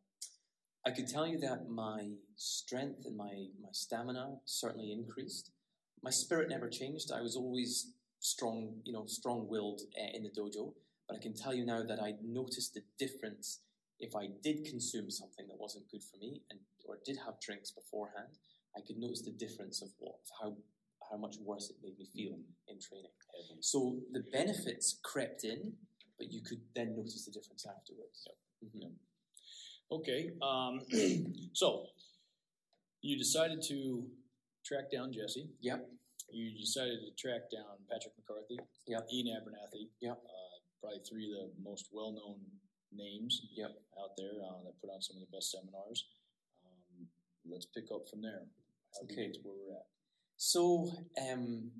[0.83, 5.51] I could tell you that my strength and my, my stamina certainly increased.
[6.01, 7.11] My spirit never changed.
[7.11, 10.73] I was always strong, you know, strong-willed uh, in the dojo.
[11.07, 13.59] But I can tell you now that I noticed the difference
[13.99, 17.69] if I did consume something that wasn't good for me, and or did have drinks
[17.71, 18.39] beforehand.
[18.75, 20.57] I could notice the difference of what, of how
[21.11, 23.11] how much worse it made me feel in training.
[23.59, 25.73] So the benefits crept in,
[26.21, 28.27] but you could then notice the difference afterwards.
[28.63, 28.93] Mhm.
[29.89, 30.79] Okay, um,
[31.53, 31.87] so
[33.01, 34.05] you decided to
[34.63, 35.49] track down Jesse.
[35.61, 35.89] Yep.
[36.29, 38.59] You decided to track down Patrick McCarthy.
[38.87, 39.07] Yep.
[39.11, 39.89] Ian Abernethy.
[39.99, 40.21] Yep.
[40.23, 42.39] Uh, probably three of the most well-known
[42.93, 43.71] names Yep.
[43.99, 46.05] out there uh, that put on some of the best seminars.
[46.63, 47.07] Um,
[47.49, 48.45] let's pick up from there.
[48.93, 49.33] How Okay.
[49.41, 49.87] where we're at?
[50.37, 51.71] So, um,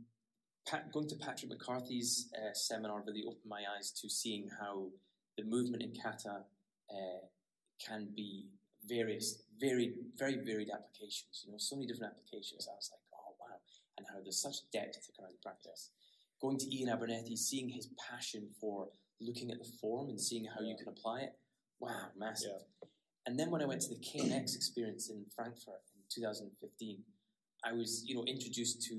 [0.67, 4.87] Pat, going to Patrick McCarthy's uh, seminar really opened my eyes to seeing how
[5.37, 6.43] the movement in kata
[6.89, 7.25] uh,
[7.85, 8.47] can be
[8.87, 11.43] various, very, very varied applications.
[11.45, 12.67] You know, so many different applications.
[12.69, 13.57] I was like, oh wow,
[13.97, 15.89] and how there's such depth to karate practice.
[16.41, 20.61] going to Ian Abernethy, seeing his passion for looking at the form and seeing how
[20.61, 21.33] you can apply it.
[21.79, 22.51] Wow, massive.
[22.51, 22.87] Yeah.
[23.27, 27.03] And then when I went to the KNX experience in Frankfurt in 2015,
[27.63, 28.95] I was, you know, introduced to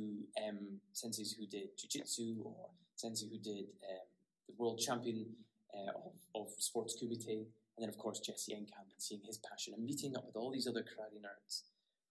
[0.47, 0.59] um,
[0.95, 4.07] senseis who did jiu-jitsu or sensei who did um,
[4.47, 5.27] the world champion
[5.75, 7.47] uh, of, of sports kumite, and
[7.79, 10.69] then of course Jesse Enkamp and seeing his passion and meeting up with all these
[10.69, 11.63] other karate nerds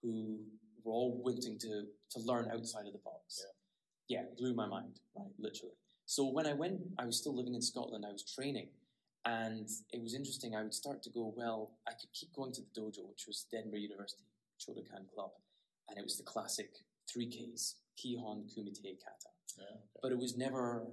[0.01, 0.39] who
[0.83, 3.45] were all wanting to to learn outside of the box.
[4.07, 5.75] Yeah, it blew my mind, right, literally.
[6.05, 8.03] So when I went, I was still living in Scotland.
[8.05, 8.67] I was training,
[9.23, 10.55] and it was interesting.
[10.55, 13.45] I would start to go, well, I could keep going to the dojo, which was
[13.53, 14.23] Edinburgh University
[14.59, 15.31] Shotokan Club,
[15.91, 16.71] and it was the classic
[17.07, 19.77] three Ks: Kihon, Kumite, Kata Yeah.
[20.01, 20.87] but it was never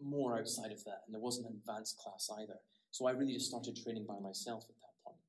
[0.00, 2.58] more outside of that, and there wasn't an advanced class either.
[2.90, 5.20] So I really just started training by myself at that point,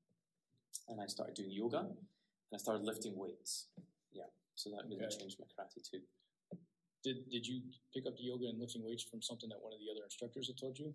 [0.88, 3.68] and I started doing yoga, and I started lifting weights.
[4.12, 5.16] Yeah, so that really Okay.
[5.18, 6.02] changed my karate too.
[7.04, 9.78] Did Did you pick up the yoga and lifting weights from something that one of
[9.80, 10.94] the other instructors had told you?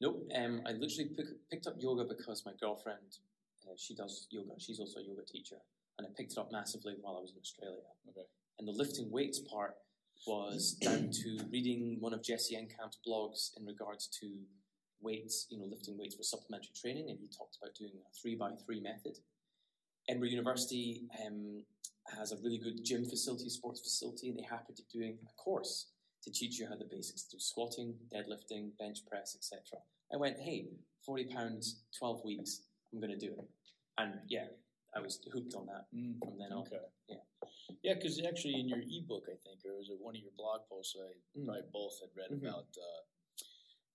[0.00, 3.18] Nope, um, I literally pick, picked up yoga because my girlfriend,
[3.66, 4.54] uh, she does yoga.
[4.58, 5.58] She's also a yoga teacher,
[5.98, 7.82] and I picked it up massively while I was in Australia.
[8.08, 8.26] Okay.
[8.58, 9.74] And the lifting weights part
[10.26, 14.26] was down to reading one of Jesse Enkamp's blogs in regards to
[15.00, 18.34] weights, you know, lifting weights for supplementary training, and he talked about doing a three
[18.34, 19.18] by three method.
[20.08, 21.62] Edinburgh University um,
[22.16, 25.32] has a really good gym facility, sports facility, and they happen to be doing a
[25.42, 25.90] course
[26.24, 29.82] to teach you how the basics do squatting, deadlifting, bench press, etc.
[30.12, 30.66] I went, hey,
[31.04, 33.48] forty pounds, twelve weeks, I'm going to do it,
[33.98, 34.46] and yeah,
[34.96, 36.18] I was hooked on that Mm.
[36.18, 36.66] from then on.
[36.66, 36.80] Okay.
[37.08, 37.22] Yeah.
[37.82, 40.66] Yeah, because actually in your ebook, I think, or was it one of your blog
[40.68, 40.96] posts?
[40.96, 41.44] I Mm.
[41.44, 42.42] probably both had read Mhm.
[42.48, 42.68] about.
[42.76, 43.02] Uh,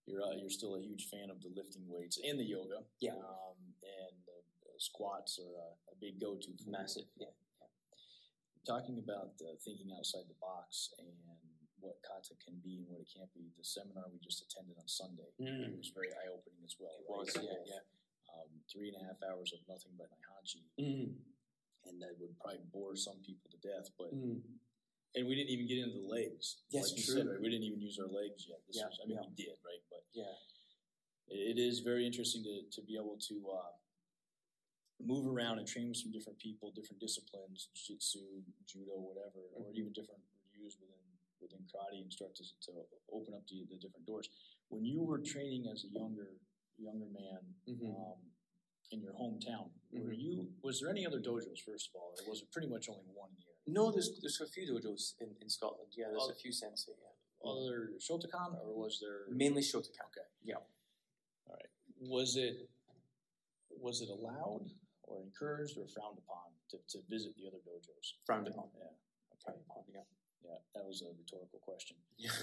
[0.05, 2.85] you're uh, you're still a huge fan of the lifting weights and the yoga.
[2.99, 3.15] Yeah.
[3.15, 4.23] Um, and
[4.77, 6.57] squats are a, a big go-to.
[6.57, 6.69] For.
[6.69, 7.31] Massive, yeah.
[8.65, 11.07] Talking about uh, thinking outside the box and
[11.79, 13.51] what kata can be and what it can't be.
[13.57, 15.71] The seminar we just attended on Sunday Mm.
[15.73, 16.95] it was very eye-opening as well.
[16.99, 17.17] It right?
[17.19, 17.79] was, yeah, yeah.
[18.33, 21.13] Um, three and a half hours of nothing but Naihanchi, Mm.
[21.85, 23.89] and that would probably bore some people to death.
[23.97, 24.41] But Mm.
[25.15, 26.63] and we didn't even get into the legs.
[26.71, 27.15] Yes, like true.
[27.17, 27.39] said, right?
[27.39, 28.65] We didn't even use our legs yet.
[28.65, 29.29] This Yeah, was, I mean, yeah.
[29.29, 29.83] we did, right?
[29.89, 30.33] But Yeah.
[31.27, 33.71] it, it is very interesting to, to be able to uh,
[34.99, 39.75] move around and train with some different people, different disciplines, jiu-jitsu, judo, whatever, or Mhm.
[39.77, 40.97] even different views within
[41.41, 42.71] within karate and start to, to
[43.11, 44.29] open up the, the different doors.
[44.69, 46.39] When you were training as a younger
[46.83, 47.95] younger man Mhm.
[47.95, 48.19] um,
[48.91, 50.19] in your hometown, were Mhm.
[50.19, 53.05] you was there any other dojos first of all, or was it pretty much only
[53.13, 53.57] one area?
[53.65, 55.91] No, there's there's a few dojos in, in Scotland.
[55.95, 56.29] Yeah, there's Oh.
[56.31, 56.91] a few sensei.
[56.99, 57.09] Yeah.
[57.49, 60.05] Other Shotokan, or was there Mainly Shotokan.
[60.07, 60.27] Okay.
[60.43, 60.57] Yeah.
[61.47, 61.69] All right.
[61.99, 62.69] Was it
[63.69, 64.71] was it allowed
[65.03, 68.13] or encouraged or frowned upon to, to visit the other dojos?
[68.25, 68.69] Frowned upon.
[68.77, 68.91] Yeah.
[69.39, 70.03] Frowned upon, yeah.
[70.41, 71.97] Yeah, that was a rhetorical question.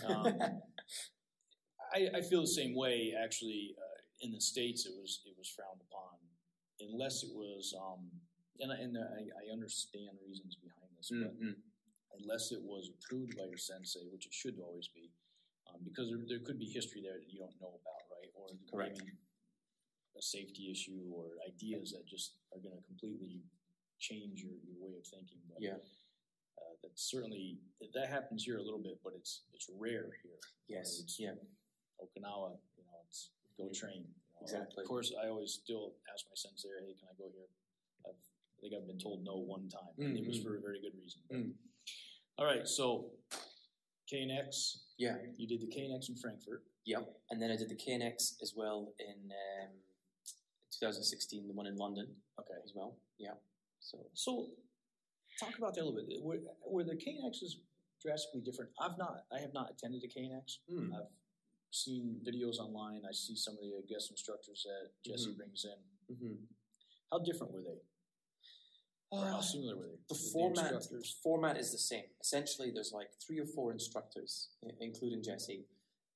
[0.05, 0.63] Um,
[1.95, 3.15] I, I feel the same way.
[3.15, 6.17] Actually, uh, in the states, it was it was frowned upon,
[6.81, 7.75] unless it was.
[7.77, 8.11] Um,
[8.61, 11.57] and I, and I, I understand reasons behind this, but Mhm.
[12.21, 15.09] unless it was approved by your sensei, which it should always be,
[15.67, 18.29] um, because there, there could be history there that you don't know about, right?
[18.35, 18.99] Or Correct.
[19.01, 19.17] maybe
[20.15, 23.41] a safety issue or ideas that just are going to completely
[23.99, 25.41] change your, your way of thinking.
[25.49, 25.79] But Yeah.
[26.59, 27.57] uh, that's certainly
[27.95, 30.39] that happens here a little bit, but it's it's rare here.
[30.69, 31.01] Yes.
[31.01, 31.37] It's Yeah.
[31.99, 34.03] Okinawa, you know, it's go train.
[34.09, 34.43] you know.
[34.43, 34.83] Exactly.
[34.83, 37.49] Of course, I always still ask my sensei, "Hey, can I go here?"
[38.07, 39.93] I've, I think I've been told no one time.
[39.99, 41.21] and It was for a very good reason.
[41.33, 41.53] Mm.
[42.39, 43.11] All right, so
[44.11, 45.17] KNX, Yeah.
[45.37, 46.65] you did the KNX in Frankfurt.
[46.87, 47.05] Yep.
[47.31, 49.71] And then I did the KNX as well in um,
[50.73, 52.97] 2016, the one in London Okay, as well.
[53.19, 53.35] Yeah.
[53.81, 54.49] So so
[55.39, 56.23] talk about that a little bit.
[56.23, 57.61] Were, were the KNXs
[58.03, 58.71] drastically different?
[58.81, 59.25] I've not.
[59.33, 60.59] I have not attended a KNX.
[60.73, 60.89] mm.
[60.95, 61.09] I've
[61.71, 63.03] seen videos online.
[63.09, 65.37] I see some of the guest instructors that Jesse Mhm.
[65.37, 66.17] brings in.
[66.17, 66.45] hmm
[67.11, 67.81] How different were they?
[69.11, 69.97] Or how Uh, similar were they?
[70.09, 72.09] the The format the format is the same.
[72.21, 75.67] Essentially, there's like three or four instructors, including Jesse,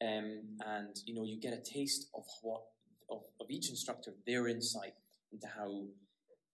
[0.00, 2.62] um, and you know you get a taste of what
[3.08, 4.94] of, of each instructor their insight
[5.32, 5.88] into how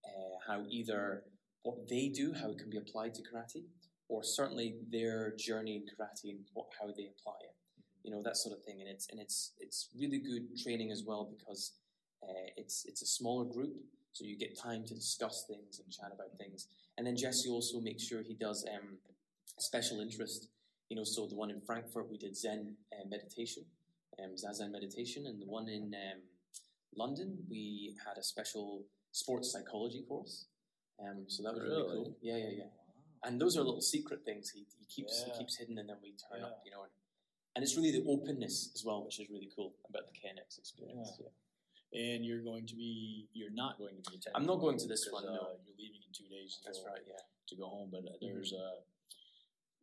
[0.06, 1.24] uh, how either
[1.62, 3.68] what they do, how it can be applied to karate,
[4.08, 7.54] or certainly their journey in karate and what, how they apply it.
[8.04, 11.02] You know that sort of thing, and it's and it's it's really good training as
[11.06, 11.72] well because
[12.22, 13.74] uh, it's it's a smaller group,
[14.12, 16.68] so you get time to discuss things and chat about things.
[16.96, 18.98] And then Jesse also makes sure he does um,
[19.58, 20.48] special interest.
[20.88, 23.64] You know, so the one in Frankfurt we did Zen uh, meditation,
[24.22, 26.20] um, Zazen meditation, and the one in um,
[26.96, 30.46] London we had a special sports psychology course.
[31.00, 31.96] Um, so that was really, Really?
[31.96, 32.16] cool.
[32.20, 32.64] Yeah, yeah, yeah.
[33.24, 35.32] And those are little secret things he, he keeps Yeah.
[35.34, 36.46] he keeps hidden, and then we turn Yeah.
[36.46, 36.62] up.
[36.64, 36.92] You know, and
[37.54, 41.18] and it's really the openness as well, which is really cool about the KNX experience.
[41.20, 41.28] Yeah.
[41.92, 44.36] And you're going to be, you're not going to be attending.
[44.36, 45.32] I'm not going to this one, no.
[45.32, 46.60] Uh, you're leaving in two days.
[46.64, 47.02] That's to- right.
[47.06, 47.14] Yeah.
[47.48, 48.78] To go home, but uh, there's uh,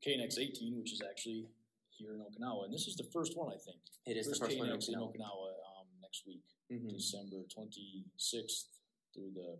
[0.05, 1.47] KNX 18, which is actually
[1.89, 3.79] here in Okinawa, and this is the first one, I think.
[4.05, 4.69] It is first the first one.
[4.69, 5.11] KNX in Okinawa.
[5.11, 5.47] Okinawa
[5.83, 6.93] um, next week, Mhm.
[6.95, 8.67] December 26th
[9.13, 9.57] through the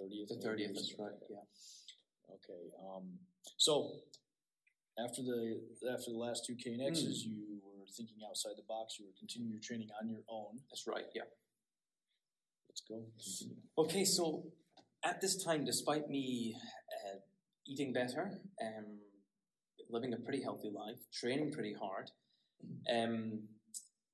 [0.00, 0.28] 30th.
[0.28, 0.74] The thirtieth.
[0.74, 1.12] That's right.
[1.28, 1.44] Yeah.
[2.32, 2.72] Okay.
[2.80, 3.18] Um,
[3.58, 4.00] so
[4.98, 5.60] after the
[5.92, 7.30] after the last two KNXs, Hmm.
[7.32, 8.98] you were thinking outside the box.
[8.98, 10.60] You were continuing your training on your own.
[10.70, 11.06] That's right.
[11.14, 11.22] Yeah.
[12.68, 13.04] Let's go.
[13.18, 13.56] Continue.
[13.78, 14.52] Okay, so
[15.04, 16.54] at this time, despite me
[17.06, 17.18] uh,
[17.66, 18.98] eating better, um,
[19.90, 22.10] living a pretty healthy life, training pretty hard,
[22.92, 23.48] um,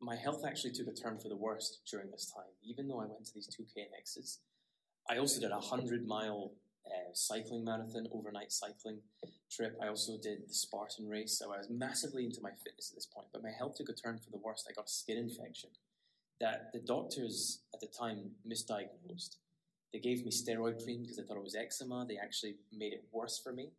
[0.01, 2.53] my health actually took a turn for the worst during this time.
[2.62, 4.38] Even though I went to these two KNXs,
[5.09, 6.53] I also did a hundred mile
[6.87, 9.01] uh, cycling marathon, overnight cycling
[9.51, 9.77] trip.
[9.83, 13.07] I also did the Spartan race, so I was massively into my fitness at this
[13.07, 13.29] point.
[13.33, 14.66] But my health took a turn for the worst.
[14.69, 15.71] I got a skin infection
[16.40, 19.37] that the doctors at the time misdiagnosed.
[19.93, 22.07] They gave me steroid cream because they thought it was eczema.
[22.09, 23.71] They actually made it worse for me.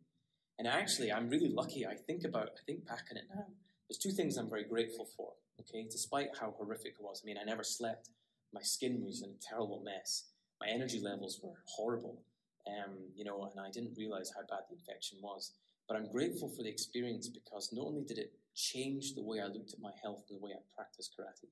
[0.58, 1.86] And actually, I'm really lucky.
[1.86, 3.46] I think about, I think back on it now.
[3.88, 5.32] There's two things I'm very grateful for.
[5.60, 7.22] Okay, despite how horrific it was.
[7.22, 8.10] I mean, I never slept.
[8.52, 10.24] My skin was in a terrible mess.
[10.60, 12.22] My energy levels were horrible.
[12.66, 15.52] Um, you know, and I didn't realize how bad the infection was.
[15.88, 19.46] But I'm grateful for the experience because not only did it change the way I
[19.46, 21.50] looked at my health and the way I practiced karate,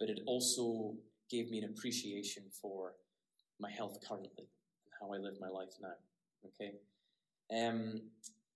[0.00, 0.94] but it also
[1.30, 2.94] gave me an appreciation for
[3.60, 5.94] my health currently and how I live my life now.
[6.46, 6.74] Okay.
[7.54, 8.02] Um,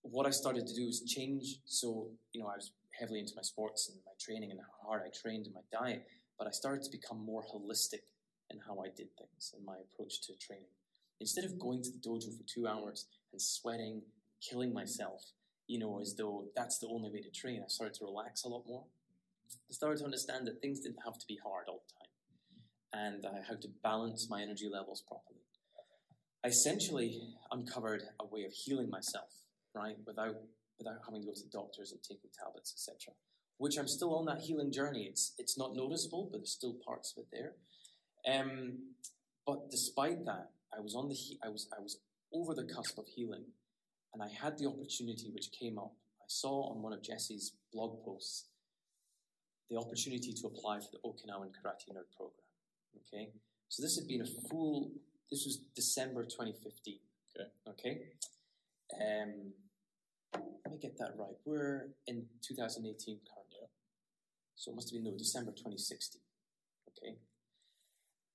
[0.02, 1.60] what I started to do is change.
[1.64, 5.02] So, you know, I was heavily into my sports and my training and how hard
[5.06, 6.06] I trained and my diet,
[6.38, 8.02] but I started to become more holistic
[8.50, 10.72] in how I did things and my approach to training.
[11.20, 14.02] Instead of going to the dojo for two hours and sweating,
[14.40, 15.22] killing myself,
[15.66, 18.48] you know, as though that's the only way to train, I started to relax a
[18.48, 18.84] lot more.
[19.70, 22.08] I started to understand that things didn't have to be hard all the time
[22.92, 25.40] and uh, how to balance my energy levels properly.
[26.44, 29.30] I essentially uncovered a way of healing myself,
[29.74, 30.36] right, without
[30.78, 33.12] without having to go to doctors and taking tablets, etc.
[33.56, 35.06] Which I'm still on that healing journey.
[35.10, 37.52] It's it's not noticeable, but there's still parts of it there.
[38.32, 38.94] Um,
[39.46, 41.98] but despite that, I was on the he- I was I was
[42.32, 43.44] over the cusp of healing,
[44.14, 45.92] and I had the opportunity which came up.
[46.20, 48.46] I saw on one of Jesse's blog posts
[49.70, 52.46] the opportunity to apply for the Okinawan Karate Nerd program.
[52.96, 53.32] Okay,
[53.68, 54.92] so this had been a full.
[55.30, 57.00] This was December 2015.
[57.36, 57.50] Okay.
[57.68, 58.02] Okay.
[59.00, 59.52] Um,
[60.34, 61.36] let me get that right.
[61.44, 63.68] We're in 2018 currently,
[64.56, 66.20] so it must have been no December 2016.
[66.88, 67.16] Okay.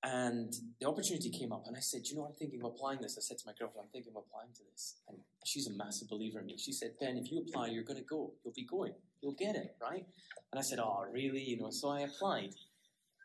[0.03, 3.17] And the opportunity came up, and I said, "You know, I'm thinking of applying this."
[3.17, 6.09] I said to my girlfriend, "I'm thinking of applying to this," and she's a massive
[6.09, 6.57] believer in me.
[6.57, 8.33] She said, "Ben, if you apply, you're going to go.
[8.43, 8.95] You'll be going.
[9.21, 10.05] You'll get it, right?"
[10.51, 11.69] And I said, "Oh, really?" You know.
[11.69, 12.53] So I applied,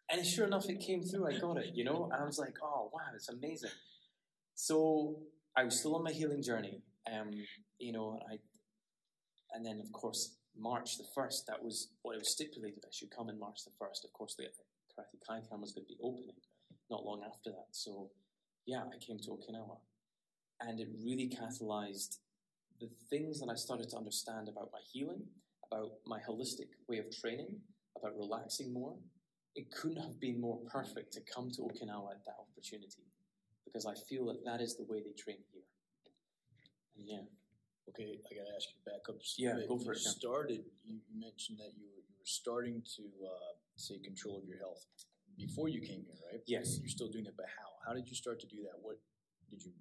[0.08, 1.26] and sure enough, it came through.
[1.26, 1.74] I got it.
[1.74, 3.72] You know, and I was like, "Oh, wow, it's amazing."
[4.54, 5.18] So
[5.56, 6.82] I was still on my healing journey.
[7.12, 7.32] Um,
[7.80, 8.38] you know, I,
[9.52, 11.48] and then of course March the first.
[11.48, 12.84] That was what it was stipulated.
[12.84, 14.04] I should come in March the first.
[14.04, 16.36] Of course, the Karate Kaikan was going to be opening
[16.90, 17.68] not long after that.
[17.72, 18.10] So,
[18.66, 19.78] yeah, I came to Okinawa,
[20.60, 22.18] and it really catalyzed
[22.80, 25.22] the things that I started to understand about my healing,
[25.70, 27.56] about my holistic way of training,
[27.96, 28.94] about relaxing more.
[29.54, 33.04] It couldn't have been more perfect to come to Okinawa at that opportunity,
[33.64, 35.62] because I feel that that is the way they train here.
[36.96, 37.24] And yeah,
[37.88, 39.18] Okay, I gotta ask you back up.
[39.18, 39.68] just Yeah, bit.
[39.68, 39.98] go for you it.
[39.98, 40.60] Started.
[40.84, 44.58] You you mentioned that you were, you were starting to uh, take control of your
[44.58, 44.84] health
[45.38, 46.42] before you came here, right?
[46.46, 46.78] Yes.
[46.82, 47.70] You're still doing it, but how?
[47.86, 48.76] How did you start to do that?
[48.82, 48.98] What
[49.48, 49.72] did you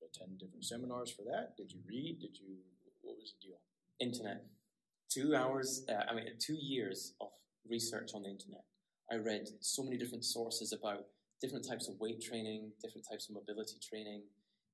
[0.00, 1.56] attend different seminars for that?
[1.56, 2.20] Did you read?
[2.20, 2.56] Did you?
[3.02, 3.58] What was the deal?
[4.02, 4.44] internet.
[5.08, 7.28] Two hours, uh, I mean, two years of
[7.68, 8.64] research on the internet.
[9.10, 11.04] I read so many different sources about
[11.40, 14.22] different types of weight training, different types of mobility training,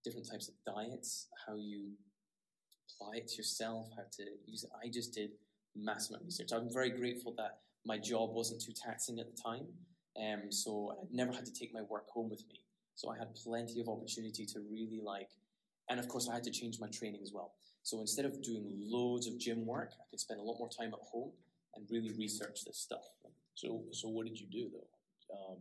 [0.05, 1.93] different types of diets, how you
[2.89, 4.71] apply it to yourself, how to use it.
[4.83, 5.31] I just did
[5.77, 6.51] massive amount of research.
[6.53, 9.67] I'm very grateful that my job wasn't too taxing at the time,
[10.19, 12.61] um, so I never had to take my work home with me.
[12.95, 15.31] So I had plenty of opportunity to really like,
[15.89, 17.53] and of course I had to change my training as well.
[17.83, 20.93] So instead of doing loads of gym work, I could spend a lot more time
[20.93, 21.31] at home
[21.75, 23.05] and really research this stuff.
[23.55, 24.89] So so what did you do though?
[25.35, 25.59] Um,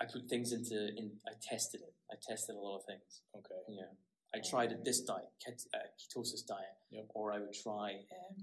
[0.00, 1.92] I put things into, in, I tested it.
[2.10, 3.22] I tested a lot of things.
[3.36, 3.60] okay.
[3.68, 3.90] Yeah.
[4.34, 7.06] I tried this diet, ket- uh, ketosis diet, Yep.
[7.14, 8.36] or I would try um,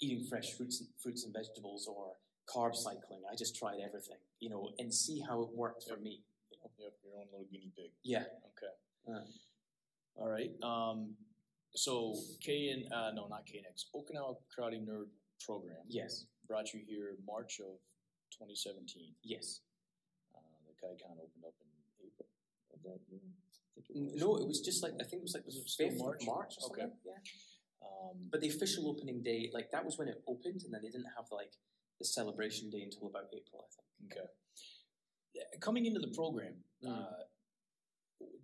[0.00, 2.12] eating fresh fruits and, fruits and vegetables, or
[2.48, 3.22] carb cycling.
[3.30, 6.22] I just tried everything, you know, and see how it worked for me.
[6.50, 6.70] You know?
[6.78, 6.92] Yep.
[7.04, 7.90] Your own little guinea pig.
[8.02, 8.24] Yeah.
[8.56, 8.74] Okay.
[9.08, 10.50] Uh, All right.
[10.62, 11.14] Um,
[11.74, 13.86] so K and uh, no, not KNX.
[13.94, 15.08] Okinawa Karate Nerd
[15.44, 15.84] Program.
[15.88, 16.24] yes.
[16.46, 17.78] brought you here March of
[18.32, 19.14] 2017.
[19.22, 19.60] Yes.
[20.34, 21.68] Uh, the Kaikan opened up in
[22.06, 22.26] April
[22.84, 23.00] that.
[23.12, 23.22] It.
[23.94, 26.22] No, it was just like I think it was like Was the fifth March?
[26.24, 26.54] March.
[26.62, 26.88] Or Okay.
[27.04, 27.20] Yeah.
[27.82, 30.90] Um, But the official opening day, like that was when it opened, and then they
[30.90, 31.52] didn't have like
[31.98, 34.12] the celebration day until about April, I think.
[34.12, 34.26] okay.
[35.60, 36.88] Coming into the program, Mm.
[36.94, 37.24] uh,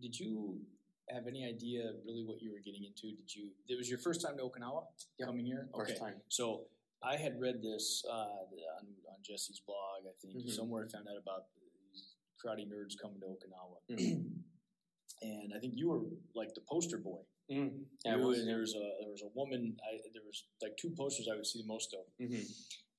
[0.01, 0.61] did you
[1.09, 3.15] have any idea really what you were getting into?
[3.15, 3.51] Did you?
[3.69, 4.87] It was your first time to Okinawa
[5.19, 5.29] Yep.
[5.29, 5.69] coming here.
[5.75, 6.01] First okay.
[6.01, 6.23] time.
[6.29, 6.67] So
[7.03, 8.47] I had read this uh,
[8.79, 10.07] on, on Jesse's blog.
[10.07, 10.51] I think Mhm.
[10.51, 14.43] somewhere I found out about these karate nerds coming to Okinawa, Mm.
[15.23, 16.03] and I think you were
[16.35, 17.23] like the poster boy.
[17.51, 17.87] Mm.
[18.05, 18.45] Yeah, was.
[18.45, 19.79] there was a there was a woman.
[19.89, 22.05] I, there was like two posters I would see the most of.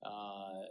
[0.05, 0.65] Uh,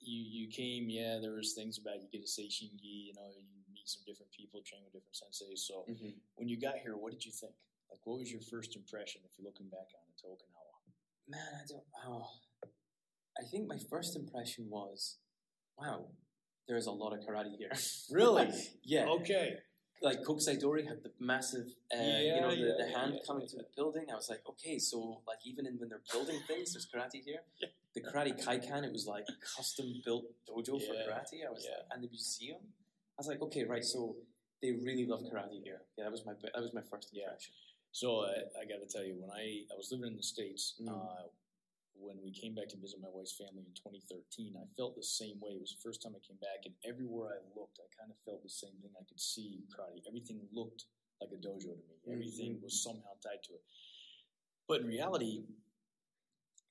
[0.00, 1.18] you you came, yeah.
[1.20, 3.08] There was things about you get to say shingi.
[3.10, 5.60] You know, you meet some different people, train with different senseis.
[5.66, 6.14] So Mhm.
[6.36, 7.54] when you got here, what did you think?
[7.90, 10.78] Like, what was your first impression if you're looking back on it to Okinawa?
[11.26, 11.84] Man, I don't.
[12.04, 12.30] Oh,
[13.38, 15.18] I think my first impression was,
[15.78, 16.10] wow,
[16.68, 17.72] there's a lot of karate here.
[18.10, 18.52] Really?
[18.84, 19.06] yeah.
[19.08, 19.58] Okay.
[20.02, 23.42] Like Kokusai Dori had the massive, uh, you know, the, yeah, the hand yeah, coming
[23.42, 23.48] yeah.
[23.48, 24.06] to the building.
[24.12, 27.40] I was like, okay, so like even in, when they're building things, there's karate here.
[27.94, 29.24] The karate kaikan, it was like
[29.56, 31.46] custom built dojo for karate.
[31.46, 31.76] I was yeah.
[31.78, 32.58] like, and the museum.
[33.16, 34.16] I was like, okay, right, so
[34.60, 35.82] they really love karate here.
[35.96, 37.22] Yeah, that was my that was my first Yeah.
[37.30, 37.52] impression.
[37.92, 40.74] So uh, I got to tell you, when I, I was living in the States,
[40.82, 40.88] Mm.
[40.90, 41.28] uh,
[41.96, 45.38] when we came back to visit my wife's family in 2013, I felt the same
[45.40, 45.54] way.
[45.54, 48.18] It was the first time I came back, and everywhere I looked, I kind of
[48.26, 48.90] felt the same thing.
[48.98, 50.02] I could see karate.
[50.06, 50.86] Everything looked
[51.22, 51.96] like a dojo to me.
[52.10, 53.64] Everything was somehow tied to it.
[54.66, 55.44] But in reality,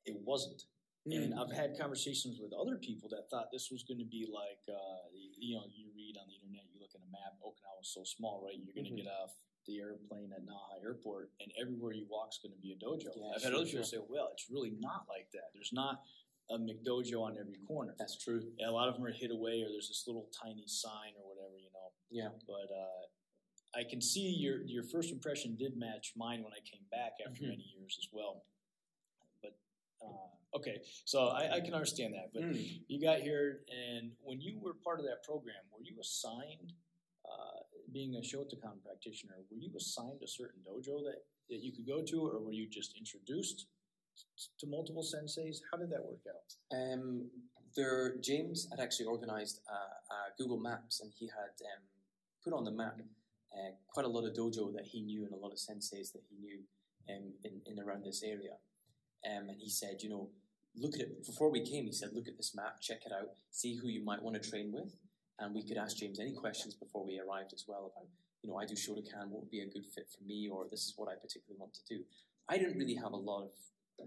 [0.06, 0.64] it wasn't.
[1.04, 4.64] And I've had conversations with other people that thought this was going to be like,
[4.72, 8.08] uh, you know, you read on the internet, you look at a map, Okinawa's so
[8.08, 8.56] small, right?
[8.56, 9.04] You're going to Mhm.
[9.04, 12.74] get off the airplane at Naha Airport, and everywhere you walk is going to be
[12.74, 13.12] a dojo.
[13.16, 13.80] Yeah, I've sure, had other sure.
[13.82, 15.52] people say, well, it's really not like that.
[15.54, 16.02] There's not
[16.52, 17.96] a McDojo on every corner.
[17.98, 18.44] That's true.
[18.68, 21.58] A lot of them are hid away, or there's this little tiny sign or whatever,
[21.58, 21.90] you know.
[22.12, 22.30] Yeah.
[22.46, 26.84] But uh, I can see your your first impression did match mine when I came
[26.92, 27.50] back after Mhm.
[27.50, 28.44] many years as well.
[29.42, 29.58] But
[30.06, 32.32] uh, okay, so I, I can understand that.
[32.34, 32.82] But Mm.
[32.88, 36.74] you got here, and when you were part of that program, were you assigned,
[37.26, 37.53] uh,
[37.94, 42.02] being a Shotokan practitioner, were you assigned a certain dojo that, that you could go
[42.02, 43.68] to, or were you just introduced
[44.60, 45.58] to multiple senseis?
[45.72, 46.78] How did that work out?
[46.78, 47.30] Um,
[47.76, 51.84] there, James had actually organised uh, uh, Google Maps, and he had um,
[52.44, 53.00] put on the map
[53.54, 56.24] uh, quite a lot of dojo that he knew and a lot of senseis that
[56.30, 56.60] he knew
[57.10, 58.58] um, in, in around this area.
[59.26, 60.30] Um, and he said, you know,
[60.76, 61.86] look at it before we came.
[61.86, 64.50] He said, look at this map, check it out, see who you might want to
[64.50, 64.94] train with,
[65.40, 68.08] and we could ask James any questions before we arrived as well about,
[68.42, 70.82] you know, I do Shotokan, what would be a good fit for me, or this
[70.82, 72.04] is what I particularly want to do.
[72.50, 73.52] I didn't really have a lot of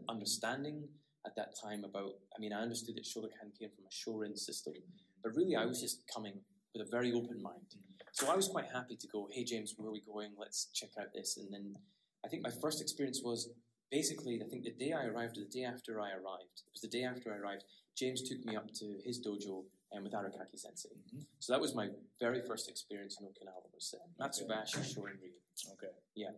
[0.08, 0.88] understanding
[1.26, 2.12] at that time about.
[2.36, 4.74] I mean, I understood that Shotokan came from a Shorin system,
[5.22, 6.40] but really I was just coming
[6.74, 7.74] with a very open mind.
[8.12, 10.32] So I was quite happy to go, hey James, where are we going?
[10.38, 11.36] Let's check out this.
[11.36, 11.76] And then
[12.24, 13.50] I think my first experience was
[13.90, 16.80] basically, I think the day I arrived, or the day after I arrived, it was
[16.82, 17.64] the day after I arrived,
[17.96, 20.88] James took me up to his dojo um, with Arakaki Sensei.
[21.14, 21.26] Mhm.
[21.38, 21.88] So that was my
[22.20, 25.38] very first experience in Okinawa was uh, Matsubayashi Shorin Ryu.
[25.72, 25.92] Okay.
[26.14, 26.32] Yeah.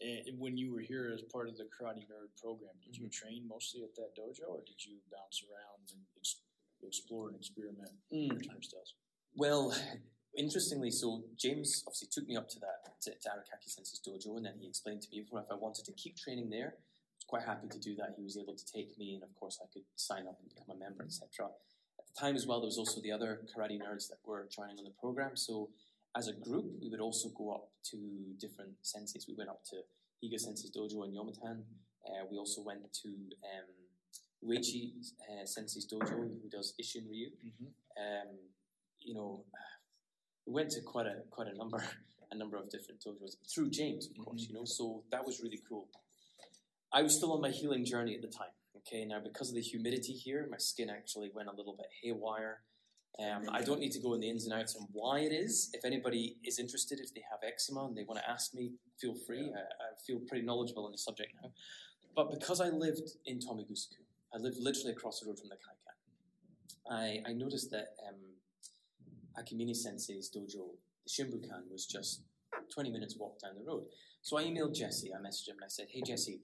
[0.00, 3.12] And when you were here as part of the Karate Nerd program, did you Mhm.
[3.12, 6.40] train mostly at that dojo, or did you bounce around and ex-
[6.82, 8.28] explore and experiment Mm.
[8.32, 8.94] with different styles?
[9.34, 9.74] Well,
[10.34, 14.46] interestingly, so James obviously took me up to that to, to Arakaki Sensei's dojo, and
[14.46, 16.78] then he explained to me if I wanted to keep training there.
[16.78, 18.14] I was quite happy to do that.
[18.16, 20.70] He was able to take me, and of course, I could sign up and become
[20.70, 21.50] a member, etc.
[22.14, 24.84] The time as well, there was also the other karate nerds that were joining on
[24.84, 25.36] the program.
[25.36, 25.70] So,
[26.16, 27.96] as a group, we would also go up to
[28.40, 29.28] different senseis.
[29.28, 29.76] We went up to
[30.24, 31.62] Higa Sensei's dojo in Yomitan.
[32.06, 34.92] Uh, we also went to um, Uechi
[35.30, 37.66] uh, Sensei's dojo, who does Ishin Ryu Mm-hmm.
[38.02, 38.28] um,
[39.00, 39.44] you know,
[40.46, 41.82] we went to quite a quite a number
[42.32, 44.46] a number of different dojos through James, of course.
[44.48, 45.88] You know, so that was really cool.
[46.92, 48.54] I was still on my healing journey at the time.
[48.78, 52.62] Okay, now because of the humidity here, my skin actually went a little bit haywire.
[53.18, 55.70] Um, I don't need to go in the ins and outs on why it is.
[55.72, 59.14] If anybody is interested, if they have eczema and they want to ask me, feel
[59.26, 59.50] free.
[59.54, 61.50] I, I feel pretty knowledgeable on the subject now.
[62.14, 64.02] But because I lived in Tomigusuku,
[64.32, 65.88] I lived literally across the road from the Kaikan.
[66.90, 68.14] I, I noticed that um,
[69.38, 70.70] Akamine Sensei's dojo,
[71.04, 72.22] the Shimbukan, was just
[72.72, 73.84] 20 minutes walk down the road.
[74.22, 76.40] So I emailed Jesse, I messaged him and I said, Hey Jesse,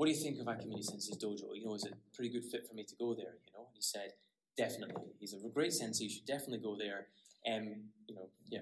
[0.00, 1.52] what do you think of Akamine Sensei's dojo?
[1.52, 3.36] You know, is it a pretty good fit for me to go there?
[3.44, 4.12] You know, and he said,
[4.56, 5.12] Definitely.
[5.20, 7.08] He's a great sensei, you should definitely go there.
[7.46, 8.60] Um, you know, yeah.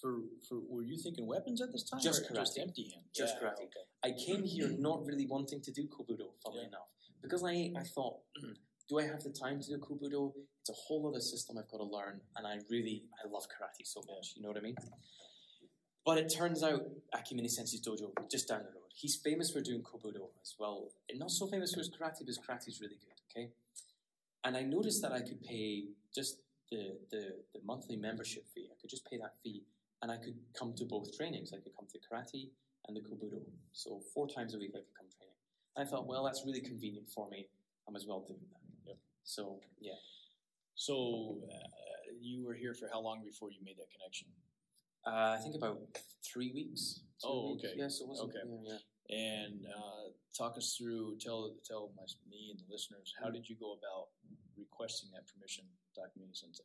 [0.00, 2.00] For for were you thinking weapons at this time?
[2.02, 2.62] Just or just karate.
[2.62, 3.06] empty hand.
[3.16, 3.66] Just Yeah, karate.
[4.04, 6.68] I came here not really wanting to do Kobudo, funnily Yeah.
[6.68, 6.90] enough,
[7.22, 8.52] because I, I thought, "Hmm,
[8.90, 10.32] do I have the time to do Kobudo?
[10.60, 13.84] It's a whole other system I've got to learn, and I really I love karate
[13.86, 14.34] so much.
[14.36, 14.76] You know what I mean?
[16.08, 16.84] But it turns out
[17.14, 18.88] Akamine Sensei's dojo just down the road.
[18.94, 22.28] He's famous for doing Kobudo as well, and not so famous for his karate, but
[22.28, 23.18] his karate is really good.
[23.28, 23.50] Okay,
[24.42, 25.84] and I noticed that I could pay
[26.14, 26.38] just
[26.70, 28.68] the, the the monthly membership fee.
[28.72, 29.64] I could just pay that fee,
[30.00, 31.52] and I could come to both trainings.
[31.52, 32.48] I could come to karate
[32.86, 33.42] and the Kobudo.
[33.72, 35.36] So four times a week I could come training.
[35.76, 37.48] And I thought, well, that's really convenient for me.
[37.86, 38.88] I'm as well doing that.
[38.88, 38.96] Yep.
[39.24, 40.00] So yeah.
[40.74, 41.68] So uh,
[42.18, 44.28] you were here for how long before you made that connection?
[45.08, 45.78] Uh, I think about
[46.22, 47.00] three weeks.
[47.24, 47.64] Oh, weeks.
[47.64, 47.74] okay.
[47.76, 48.44] Yeah, so it wasn't, Okay.
[48.44, 48.78] Yeah, yeah.
[49.08, 53.56] And uh, talk us through, tell tell my, me and the listeners, how did you
[53.56, 54.12] go about
[54.56, 55.64] requesting that permission,
[55.96, 56.62] Takamine Sensei?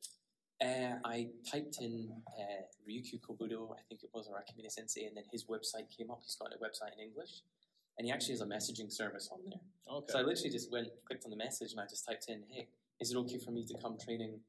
[0.60, 5.16] Uh, I typed in uh, Ryukyu Kobudo, I think it was, or Akamine Sensei, and
[5.16, 6.20] then his website came up.
[6.24, 7.44] He's got a website in English.
[7.98, 9.62] And he actually has a messaging service on there.
[9.88, 10.12] Okay.
[10.12, 12.68] So I literally just went, clicked on the message, and I just typed in, hey,
[13.00, 14.40] is it okay for me to come training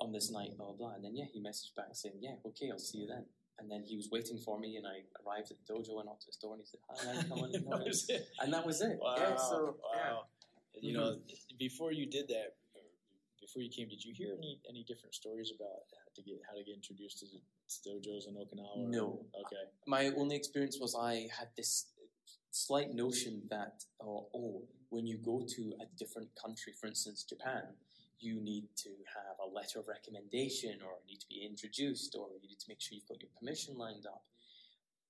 [0.00, 0.94] on this night, blah, blah, blah.
[0.94, 3.24] And then, yeah, he messaged back saying, yeah, okay, I'll see you then.
[3.58, 6.24] And then he was waiting for me, and I arrived at the dojo and knocked
[6.24, 8.26] at his door, and he said, hi, come on, that was it.
[8.40, 8.98] And that was it.
[9.00, 9.14] Wow.
[9.18, 10.24] Yeah, so, wow.
[10.80, 11.56] You know, mm-hmm.
[11.58, 12.54] before you did that,
[13.42, 16.56] before you came, did you hear any any different stories about how to get how
[16.56, 17.40] to get introduced to the
[17.84, 18.76] dojos in Okinawa?
[18.76, 19.26] or- No.
[19.42, 19.64] Okay.
[19.86, 21.86] my only experience was I had this
[22.50, 27.64] slight notion that oh, oh, when you go to a different country, for instance Japan,
[28.22, 32.48] you need to have a letter of recommendation, or need to be introduced, or you
[32.48, 34.22] need to make sure you've got your permission lined up.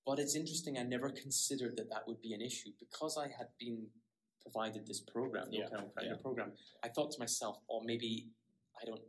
[0.06, 0.78] But it's interesting.
[0.78, 3.86] I never considered that that would be an issue because I had been
[4.40, 6.14] provided this program, the Yeah, Okinawa yeah.
[6.20, 6.52] program.
[6.82, 8.28] I thought to myself, or maybe
[8.80, 9.00] I don't.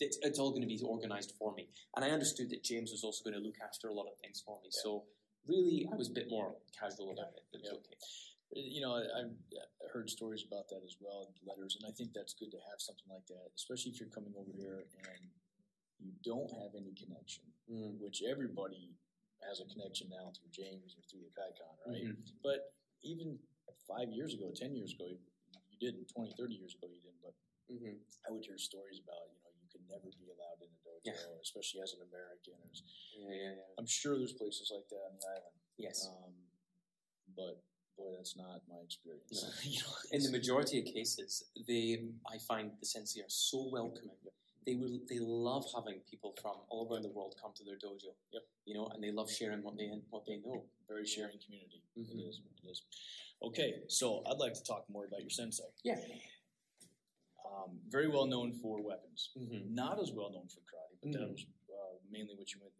[0.00, 3.02] It's, it's all going to be organized for me, and I understood that James was
[3.02, 4.68] also going to look after a lot of things for me.
[4.70, 4.82] Yeah.
[4.84, 5.04] So
[5.46, 7.42] really, I was a bit more casual about it.
[7.52, 7.96] It okay.
[8.52, 9.36] You know, I- I've
[9.92, 13.08] heard stories about that as well, letters, and I think that's good to have something
[13.08, 15.30] like that, especially if you're coming over here and
[16.00, 17.98] you don't have any connection, Mm.
[17.98, 18.96] which everybody
[19.40, 22.04] has a connection now through James or through the Kaikan, right?
[22.04, 22.42] Mhm.
[22.42, 23.38] But even
[23.86, 25.18] five years ago, 10 years ago, you
[25.78, 27.34] didn't, 20, 30 years ago, you didn't, but
[27.68, 28.02] Mhm.
[28.26, 31.00] I would hear stories about, you know, you could never be allowed in a dojo,
[31.04, 31.40] Yeah.
[31.40, 32.54] especially as an American.
[32.54, 33.74] Or, Yeah, yeah, yeah.
[33.76, 35.60] I'm sure there's places like that on the island.
[35.76, 36.06] Yes.
[36.08, 36.48] Um,
[37.28, 37.62] but
[37.98, 39.28] boy, that's not my experience.
[39.42, 39.48] No.
[39.74, 41.84] you know, In the majority of cases, they
[42.34, 44.16] I find the sensei are so welcoming.
[44.66, 48.12] They will they love having people from all around the world come to their dojo.
[48.32, 48.42] Yep.
[48.66, 50.64] You know, and they love sharing what they what they know.
[50.88, 51.80] very sharing community.
[51.98, 52.10] Mhm.
[52.14, 52.40] It is.
[52.64, 52.82] It is.
[53.48, 55.68] Okay, so I'd like to talk more about your sensei.
[55.84, 56.00] Yeah.
[57.46, 59.30] Um, very well known for weapons.
[59.38, 59.74] Mm-hmm.
[59.74, 61.32] Not as well known for karate, but that Mhm.
[61.32, 62.74] was uh, mainly what you went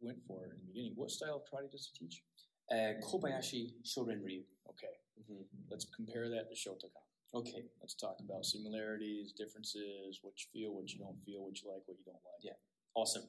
[0.00, 0.94] went for in the beginning.
[0.94, 2.22] What style of karate does he teach?
[2.70, 4.42] Uh, Kobayashi Shorin Ryu.
[4.70, 5.42] Okay, Mm-hmm.
[5.70, 7.02] let's compare that to Shotokan.
[7.34, 7.64] Okay.
[7.80, 11.82] Let's talk about similarities, differences, what you feel, what you don't feel, what you like,
[11.86, 12.42] what you don't like.
[12.42, 12.52] Yeah.
[12.94, 13.24] Awesome.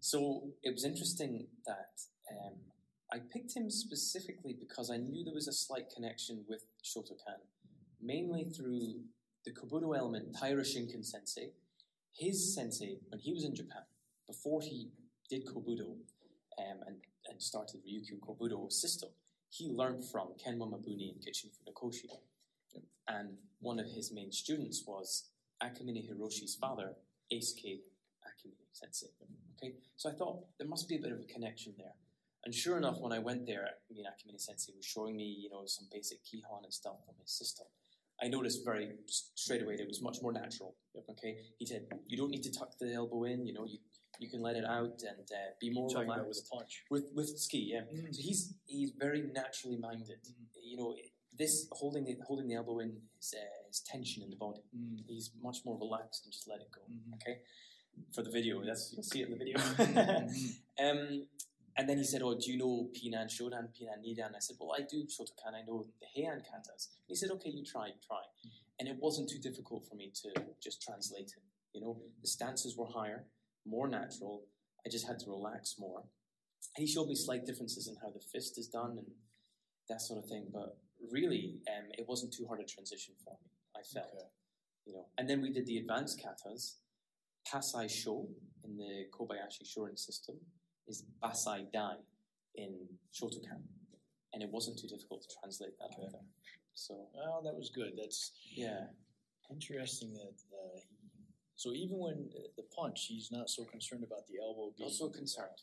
[0.00, 2.00] So it was interesting that
[2.30, 2.54] um,
[3.12, 7.40] I picked him specifically because I knew there was a slight connection with Shotokan,
[8.02, 9.00] mainly through
[9.44, 11.50] the Kobudo element, Taira Shinken sensei.
[12.12, 13.82] His sensei, when he was in Japan,
[14.26, 14.90] before he
[15.30, 15.92] did Kobudo
[16.58, 16.96] um, and,
[17.28, 19.10] and started Ryukyu Kobudo system,
[19.50, 22.08] he learned from Kenwa Mabuni and Gichin Funakoshi.
[23.08, 25.30] And one of his main students was
[25.62, 26.94] Akamine Hiroshi's father,
[27.32, 27.80] Eisuke
[28.26, 29.06] Akamine Sensei.
[29.56, 31.94] Okay, so I thought there must be a bit of a connection there.
[32.44, 35.50] And sure enough, when I went there, I mean, Akamine Sensei was showing me, you
[35.50, 37.66] know, some basic kihon and stuff from his system.
[38.22, 40.74] I noticed very straight away that it was much more natural.
[41.10, 43.46] Okay, he said you don't need to tuck the elbow in.
[43.46, 43.78] You know, you
[44.18, 46.84] you can let it out and uh, be more Talking relaxed with a punch.
[46.90, 47.62] with with tsuki.
[47.74, 48.14] Yeah, Mm.
[48.14, 50.20] so he's he's very naturally minded.
[50.24, 50.46] Mhm.
[50.70, 50.90] You know,
[51.40, 52.90] this holding the holding the elbow in
[53.20, 54.62] is, uh, is tension in the body.
[54.76, 55.04] Mm.
[55.06, 56.82] He's much more relaxed and just let it go.
[56.90, 57.14] Mhm.
[57.16, 57.36] Okay,
[58.14, 59.56] for the video, that's you'll see it in the video.
[59.58, 60.58] Mhm.
[60.84, 61.26] um,
[61.76, 64.72] and then he said, "Oh, do you know Pinan Shodan, Pinan Nidan?" I said, "Well,
[64.78, 65.54] I do Shotokan.
[65.54, 68.22] I know the Heian katas." He said, "Okay, you try, try."
[68.80, 70.28] And it wasn't too difficult for me to
[70.60, 71.42] just translate it.
[71.74, 73.20] You know, the stances were higher,
[73.68, 74.42] more natural.
[74.86, 76.02] I just had to relax more.
[76.76, 79.06] And he showed me slight differences in how the fist is done and
[79.88, 80.46] that sort of thing.
[80.52, 80.76] But
[81.12, 83.50] really, um, it wasn't too hard a transition for me.
[83.76, 84.26] I felt, Okay.
[84.86, 85.06] you know.
[85.18, 86.76] And then we did the advanced katas.
[87.46, 88.28] Pasai Sho
[88.64, 90.36] in the Kobayashi Shorin system
[90.86, 91.96] is Basai Dai
[92.56, 92.72] in
[93.12, 93.62] Shotokan.
[94.34, 96.06] And it wasn't too difficult to translate that Okay.
[96.08, 96.20] either.
[96.74, 97.92] So, Well, that was good.
[97.96, 98.86] That's yeah.
[99.50, 100.97] interesting that uh, he,
[101.58, 104.94] so even when uh, the punch, he's not so concerned about the elbow being Not
[104.96, 105.58] so concerned.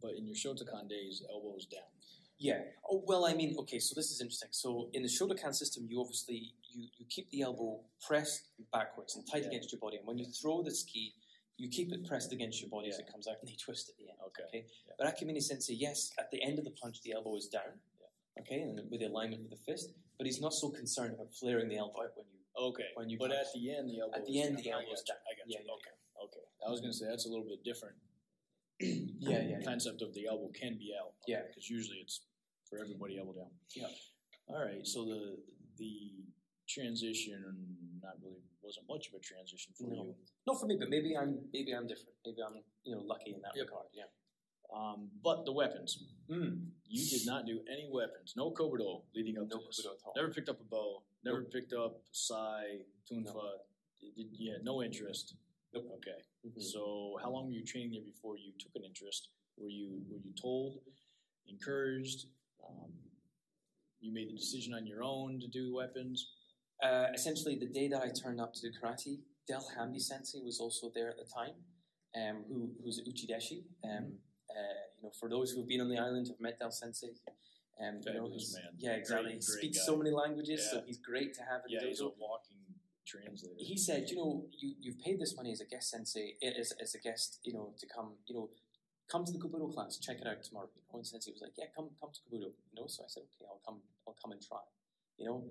[0.00, 1.90] But in your Shotokan days, elbows down.
[2.38, 2.60] Yeah.
[2.90, 3.78] Oh well, I mean, okay.
[3.78, 4.48] So this is interesting.
[4.52, 9.26] So in the Shotokan system, you obviously you, you keep the elbow pressed backwards and
[9.30, 9.48] tight Yeah.
[9.48, 11.12] against your body, and when you throw the tsuki,
[11.58, 13.96] you keep it pressed against your body as it comes out, and you twist at
[13.98, 14.18] the end.
[14.28, 14.44] Okay.
[14.48, 14.66] Okay.
[14.86, 14.94] Yeah.
[14.98, 17.74] But Akamine Sensei, yes, at the end of the punch, the elbow is down.
[18.40, 21.68] Okay, and with the alignment with the fist, but he's not so concerned about flaring
[21.68, 22.37] the elbow out when you.
[22.58, 22.90] Okay.
[22.94, 23.40] When you but punch.
[23.40, 24.16] at the end, the elbow.
[24.18, 24.62] At the end, down.
[24.64, 25.14] the I elbow's got you.
[25.14, 25.20] down.
[25.22, 25.66] I got Yeah, you.
[25.66, 25.94] yeah, Okay.
[26.24, 26.44] Okay.
[26.66, 27.96] I was going to say that's a little bit different.
[29.18, 29.60] Yeah, yeah.
[29.64, 31.12] Concept of the elbow can be out.
[31.26, 31.42] Yeah.
[31.46, 32.22] Because usually it's
[32.70, 33.50] for everybody elbow down.
[33.74, 33.90] Yeah.
[34.48, 34.86] All right.
[34.86, 35.38] So the
[35.78, 35.94] the
[36.68, 37.42] transition
[38.02, 40.04] not really wasn't much of a transition for No.
[40.04, 40.14] you.
[40.46, 42.14] Not for me, but maybe I'm maybe I'm different.
[42.24, 43.66] Maybe I'm you know lucky in that Yep.
[43.66, 43.86] regard.
[43.92, 44.10] Yeah.
[44.72, 45.98] Um, but the weapons.
[46.30, 46.70] Mm.
[46.86, 48.34] You did not do any weapons.
[48.36, 49.80] No kobudo leading up No to this.
[49.80, 50.12] kobudo at all.
[50.14, 51.02] Never picked up a bow.
[51.24, 53.34] Never picked up sai, tonfa.
[53.34, 54.52] No.
[54.52, 55.34] Had no interest.
[55.74, 55.86] Nope.
[55.96, 56.22] Okay.
[56.46, 56.62] Mhm.
[56.62, 59.28] So how long were you training there before you took an interest?
[59.56, 60.80] Were you were you told,
[61.46, 62.26] encouraged?
[62.66, 62.92] Um,
[64.00, 66.30] you made the decision on your own to do weapons.
[66.82, 70.60] Uh, essentially, the day that I turned up to do karate, Del Hambi Sensei was
[70.60, 71.54] also there at the time,
[72.14, 73.64] um, who, who's Uchideshi.
[73.82, 76.70] Um, uh, you know, for those who have been on the island, have met Del
[76.70, 77.08] Sensei.
[77.80, 78.30] Um, you know.
[78.78, 79.30] Yeah, exactly.
[79.30, 82.04] Great- he speaks so many languages, so he's great to have in Yeah, he's a
[82.04, 82.18] dojo.
[82.18, 82.58] walking
[83.06, 83.54] translator.
[83.58, 86.72] He said, you know, you, you've paid this money as a guest sensei, eh, as,
[86.80, 88.50] as a guest, you know, to come, you know,
[89.10, 90.68] come to the Kobudo class, check it out tomorrow.
[90.74, 92.86] You know, and sensei was like, yeah, come, come to Kobudo, you know.
[92.86, 94.60] So I said, okay, I'll come, I'll come and try,
[95.16, 95.44] you know.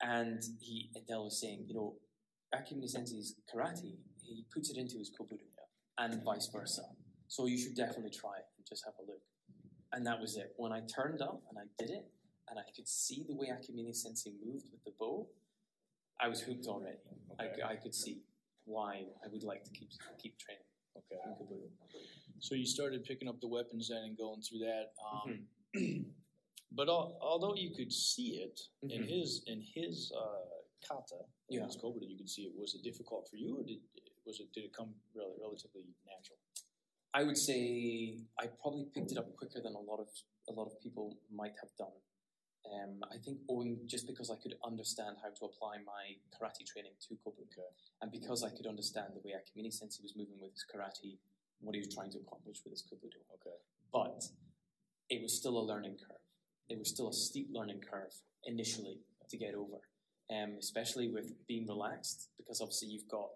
[0.00, 1.96] And he, Adele was saying, you know,
[2.54, 5.44] Akamine Sensei's karate, he puts it into his Kobudo,
[5.98, 6.82] and vice versa.
[7.26, 9.20] So you should definitely try it and just have a look.
[9.92, 10.52] And that was it.
[10.56, 12.04] When I turned up and I did it,
[12.50, 15.26] and I could see the way Akamine Sensei moved with the bow,
[16.20, 16.98] I was hooked already.
[17.40, 17.62] Okay.
[17.62, 18.22] I, I could see
[18.64, 19.90] why I would like to keep
[20.22, 20.64] keep training
[20.96, 21.16] Okay.
[21.50, 21.70] in.
[22.40, 24.92] So you started picking up the weapons then and going through that.
[25.12, 25.40] Um,
[25.76, 26.02] Mm-hmm.
[26.72, 28.58] but al- although you could see it
[28.88, 29.08] in Mhm.
[29.08, 30.48] his in his uh,
[30.88, 31.20] kata,
[31.50, 31.66] in Yeah.
[31.66, 32.52] his kobudo, you could see it.
[32.56, 33.80] Was it difficult for you, or did
[34.24, 36.38] was it did it come rel- relatively natural?
[37.14, 40.08] I would say I probably picked it up quicker than a lot of
[40.48, 41.96] a lot of people might have done.
[42.68, 46.92] Um, I think owing just because I could understand how to apply my karate training
[47.08, 47.64] to Kobudo,
[48.02, 51.16] and because I could understand the way Akamine Sensei was moving with his karate,
[51.60, 53.20] what he was trying to accomplish with his Kobudo.
[53.40, 53.56] Okay.
[53.92, 54.22] but
[55.08, 56.20] it was still a learning curve.
[56.68, 58.12] It was still a steep learning curve
[58.44, 59.00] initially
[59.30, 59.80] to get over,
[60.30, 63.28] um, especially with being relaxed because obviously you've got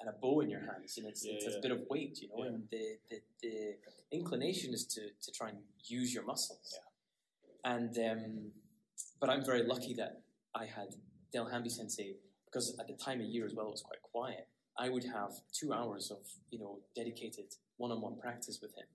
[0.00, 1.58] and a bow in your hands and it's, Yeah, it's yeah.
[1.58, 2.46] a bit of weight, you know, Yeah.
[2.50, 3.76] and the, the, the
[4.10, 6.74] inclination is to, to try and use your muscles.
[6.74, 7.72] Yeah.
[7.72, 8.52] And um,
[9.20, 10.22] but I'm very lucky that
[10.54, 10.94] I had
[11.32, 14.48] Del Hambi Sensei because at the time of year as well it was quite quiet.
[14.78, 16.18] I would have two hours of
[16.50, 18.86] you know dedicated one-on-one practice with him,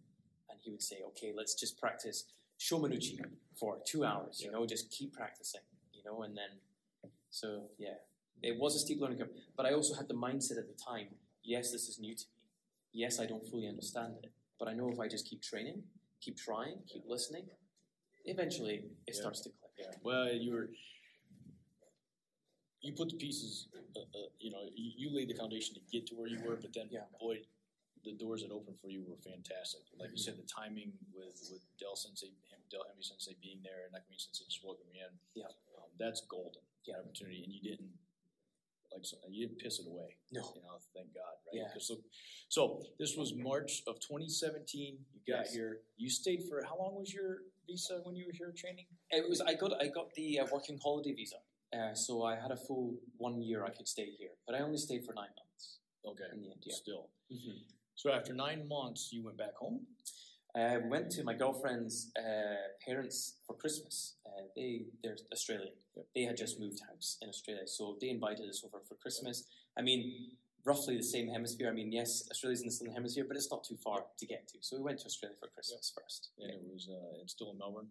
[0.50, 2.26] and he would say, "Okay, let's just practice
[2.60, 3.20] Shomen uchi
[3.60, 4.42] for two hours.
[4.44, 5.62] You know, just keep practicing.
[5.94, 7.98] You know, and then so yeah,
[8.44, 9.30] it was a steep learning curve.
[9.58, 11.08] But I also had the mindset at the time:
[11.44, 12.42] yes, this is new to me.
[12.94, 15.84] Yes, I don't fully understand it, but I know if I just keep training,
[16.22, 17.46] keep trying, keep listening,
[18.26, 19.22] eventually it Yeah.
[19.22, 19.72] starts to click.
[19.78, 19.92] Yeah.
[20.04, 20.70] Well, you were
[22.82, 23.68] you put the pieces.
[23.96, 26.56] Uh, uh, you know, you, you laid the foundation to get to where you were,
[26.56, 27.06] but then Yeah.
[27.20, 27.42] boy,
[28.04, 29.82] the doors that opened for you were fantastic.
[29.98, 33.86] Like you said, the timing with with Del Sensei, him, Del Hemi Sensei being there,
[33.86, 35.14] and Nakami Sensei just welcoming me in.
[35.34, 35.48] Yeah.
[35.78, 36.62] um, that's golden.
[36.86, 37.00] Yeah.
[37.00, 37.90] Opportunity, and you didn't
[38.96, 40.16] like so, you didn't piss it away.
[40.32, 40.42] No.
[40.56, 41.54] You know, thank God, right?
[41.76, 41.80] Yeah.
[41.80, 41.98] So,
[42.50, 44.98] so this was March of 2017.
[45.14, 45.54] You got Yes.
[45.54, 45.80] here.
[45.98, 48.86] You stayed for how long was your visa when you were here training?
[49.12, 51.36] It was I got I got the uh, working holiday visa,
[51.78, 54.78] uh, so I had a full one year I could stay here, but I only
[54.78, 56.26] stayed for nine months Okay.
[56.34, 56.62] in the end.
[56.66, 56.76] Yeah.
[56.76, 57.10] Still.
[57.32, 57.58] Mm-hmm.
[57.96, 59.82] So after nine months, you went back home.
[60.56, 64.16] I went to my girlfriend's uh, parents for Christmas.
[64.26, 65.74] Uh, they they're Australian.
[65.96, 66.06] Yep.
[66.16, 69.46] They had just moved house in Australia, so they invited us over for Christmas.
[69.78, 70.32] I mean,
[70.66, 71.70] roughly the same hemisphere.
[71.70, 74.48] I mean, yes, Australia's in the southern hemisphere, but it's not too far to get
[74.50, 74.58] to.
[74.62, 76.30] So we went to Australia for Christmas first.
[76.40, 77.88] And it was uh, it's still in Melbourne.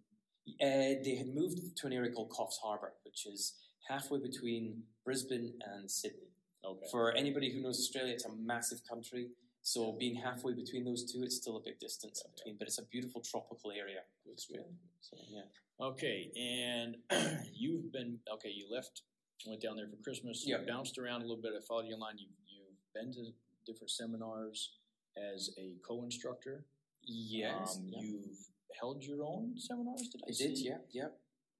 [0.61, 3.53] Uh, they had moved to an area called Coffs Harbour, which is
[3.87, 6.29] halfway between Brisbane and Sydney.
[6.63, 6.85] Okay.
[6.91, 9.29] For anybody who knows Australia, it's a massive country.
[9.65, 12.77] So being halfway between those two, it's still a big distance Yeah, between, but it's
[12.77, 14.69] a beautiful tropical area of Australia.
[15.01, 15.41] So yeah,
[15.81, 16.97] Okay, and
[17.51, 18.49] you've been okay.
[18.49, 19.01] You left,
[19.47, 20.43] went down there for Christmas.
[20.45, 20.59] Yeah.
[20.59, 21.53] You bounced around a little bit.
[21.57, 22.19] I followed you online.
[22.19, 23.31] You've you've been to
[23.65, 24.77] different seminars
[25.17, 26.63] as a co-instructor.
[27.01, 28.01] yes, Um, yeah.
[28.01, 28.37] You've
[28.79, 30.07] held your own seminars.
[30.09, 31.07] Did I, I did, yeah, yeah.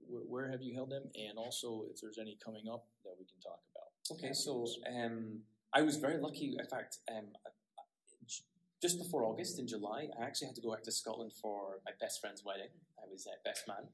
[0.08, 1.10] Where, where have you held them?
[1.16, 3.90] And also, if there's any coming up that we can talk about.
[4.12, 5.40] Okay, so um,
[5.74, 6.56] I was very lucky.
[6.60, 7.30] In fact, um,
[8.86, 11.92] just before August, in July, I actually had to go back to Scotland for my
[12.00, 12.70] best friend's wedding.
[13.00, 13.86] I was uh, best man.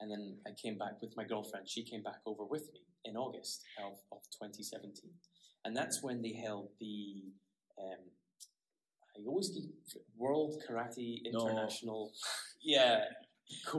[0.00, 1.68] And then I came back with my girlfriend.
[1.68, 5.10] She came back over with me in August of, of 2017.
[5.66, 7.24] And that's when they held the,
[7.78, 8.02] um,
[9.14, 9.68] I always keep,
[10.16, 11.46] World Karate No.
[11.46, 12.12] International.
[12.62, 13.00] yeah.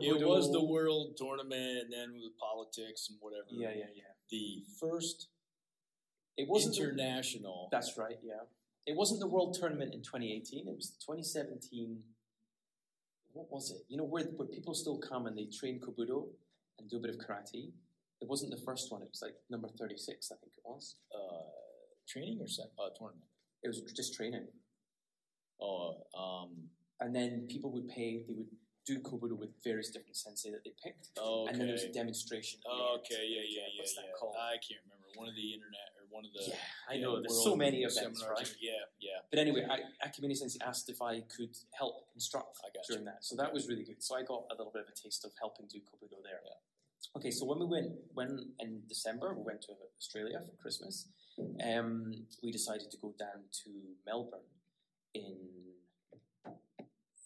[0.01, 3.45] It was the world tournament, and then with politics and whatever.
[3.51, 4.13] Yeah, yeah, yeah.
[4.31, 5.29] The first
[6.37, 7.69] It wasn't the- international.
[7.71, 8.43] That's right, yeah.
[8.85, 11.99] It wasn't the World Tournament in 2018, it was 2017.
[13.33, 13.83] What was it?
[13.87, 16.25] You know, where, where people still come and they train Kobudo
[16.79, 17.69] and do a bit of karate.
[18.21, 20.95] It wasn't the first one, it was like number 36, I think it was.
[21.13, 21.45] uh,
[22.07, 22.47] training or
[22.83, 23.23] uh, tournament.
[23.63, 24.47] It was just training.
[25.61, 26.49] Oh, um,
[26.99, 28.49] And then people would pay, they would
[28.85, 31.09] do Kobudo with various different sensei that they picked.
[31.15, 31.51] okay.
[31.51, 32.59] And then there was a demonstration.
[32.65, 32.99] at the end.
[33.05, 34.09] okay, yeah, yeah, yeah, What's yeah.
[34.09, 34.35] that called?
[34.39, 35.05] I can't remember.
[35.15, 36.51] One of the internet one of the.
[36.51, 36.55] yeah,
[36.89, 37.21] I know.
[37.21, 38.29] There's so many events, seminars.
[38.29, 38.55] right?
[38.59, 39.19] Yeah, yeah.
[39.29, 43.11] But anyway, I, Akamine Sensei asked if I could help instruct during you.
[43.11, 43.23] that.
[43.23, 44.01] So that was really good.
[44.03, 46.41] So I got a little bit of a taste of helping do Kobudo there.
[46.45, 46.59] Yeah.
[47.17, 51.07] Okay, so when we went, when in December we went to Australia for Christmas,
[51.65, 53.69] um, we decided to go down to
[54.05, 54.49] Melbourne
[55.13, 55.37] in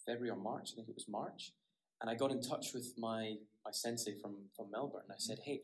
[0.06, 0.70] February or March.
[0.72, 1.52] I think it was March,
[2.00, 5.08] and I got in touch with my my sensei from from Melbourne.
[5.10, 5.62] I said, hey.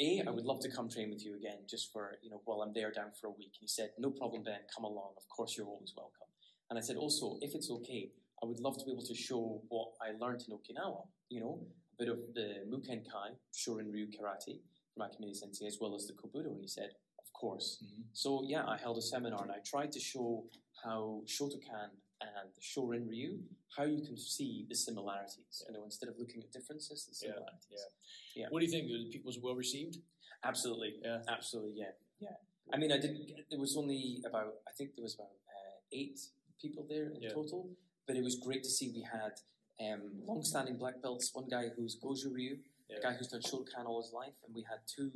[0.00, 2.62] A, I would love to come train with you again, just for you know while
[2.62, 3.52] I'm there down for a week.
[3.60, 4.60] And he said, "No problem, Ben.
[4.74, 5.12] Come along.
[5.16, 6.28] Of course, you're always welcome."
[6.70, 8.10] And I said, "Also, if it's okay,
[8.42, 11.06] I would love to be able to show what I learned in Okinawa.
[11.28, 14.60] You know, a bit of the Muken Kai, Shorin Ryu Karate
[14.94, 18.04] from Akamine Sensei, as well as the Kobudo." And he said, "Of course." Mhm.
[18.12, 20.46] So yeah, I held a seminar and I tried to show
[20.82, 21.90] how Shotokan
[22.20, 23.38] and the Shorin Ryu,
[23.76, 25.64] how you can see the similarities.
[25.66, 27.66] You know, instead of looking at differences, the similarities.
[27.70, 28.42] yeah.
[28.42, 28.46] Yeah.
[28.50, 28.86] What do you think?
[28.88, 29.98] The people was well received?
[30.44, 30.94] Absolutely.
[31.02, 31.20] Yeah.
[31.28, 31.74] Absolutely.
[31.76, 31.92] Yeah.
[32.20, 32.36] Yeah.
[32.72, 33.22] I mean, I didn't.
[33.50, 34.54] There was only about.
[34.68, 36.20] I think there was about uh, eight
[36.60, 37.30] people there in Yeah.
[37.32, 37.68] total.
[38.06, 39.34] But it was great to see we had
[39.80, 41.30] um, long-standing black belts.
[41.34, 42.58] One guy who's Goju Ryu,
[42.88, 42.98] Yeah.
[42.98, 45.10] a guy who's done Shotokan all his life, and we had two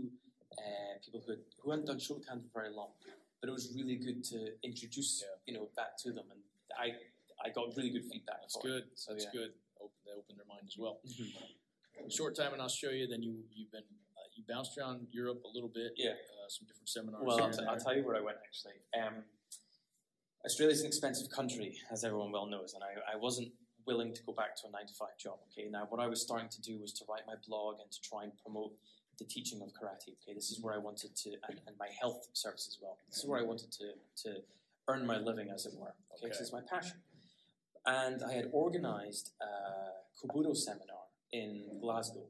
[0.59, 2.91] uh, people who had, who hadn't done Shotokan for very long.
[3.41, 5.35] But it was really good to introduce Yeah.
[5.47, 6.41] you know that to them, and
[6.79, 6.93] I
[7.45, 8.41] I got really good feedback.
[8.41, 8.63] That's it.
[8.63, 8.85] good.
[8.95, 9.41] So, That's yeah.
[9.41, 9.51] good.
[9.81, 11.01] Open, they opened their mind as well.
[11.05, 12.11] Mhm.
[12.11, 13.85] Short time in Australia, then you you've been
[14.17, 15.93] uh, you bounced around Europe a little bit.
[15.97, 16.11] Yeah.
[16.13, 17.23] Uh, some different seminars.
[17.25, 18.79] Well, I'll, t- I'll tell you where I went actually.
[18.97, 19.25] Um,
[20.45, 23.49] Australia's an expensive country, as everyone well knows, and I, I wasn't
[23.87, 25.39] willing to go back to a nine to five job.
[25.53, 28.01] Okay, now what I was starting to do was to write my blog and to
[28.03, 28.73] try and promote
[29.19, 30.13] the teaching of karate.
[30.21, 32.99] Okay, this is where I wanted to, and, and my health service as well.
[33.09, 33.93] This is where I wanted to
[34.25, 34.43] to
[34.89, 35.95] earn my living, as it were.
[36.17, 36.97] Okay, this is my passion.
[37.87, 42.27] And I had organised a Kobudo seminar in Glasgow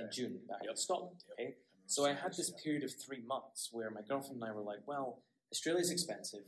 [0.00, 0.78] in June back in Yep.
[0.78, 1.24] Scotland.
[1.28, 1.38] Yep.
[1.38, 4.62] Okay, so I had this period of three months where my girlfriend and I were
[4.62, 6.46] like, well, Australia's expensive.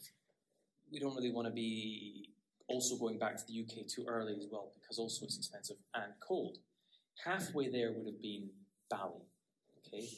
[0.91, 2.31] We don't really want to be
[2.67, 6.13] also going back to the UK too early as well because also it's expensive and
[6.21, 6.59] cold.
[7.25, 8.51] Halfway there would have been
[8.91, 9.23] Bali.
[9.87, 10.09] Okay.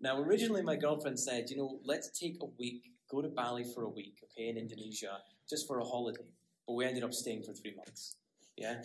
[0.00, 3.82] Now originally my girlfriend said, you know, let's take a week, go to Bali for
[3.84, 6.22] a week, okay, in Indonesia, just for a holiday.
[6.66, 8.16] But we ended up staying for three months.
[8.56, 8.82] Yeah.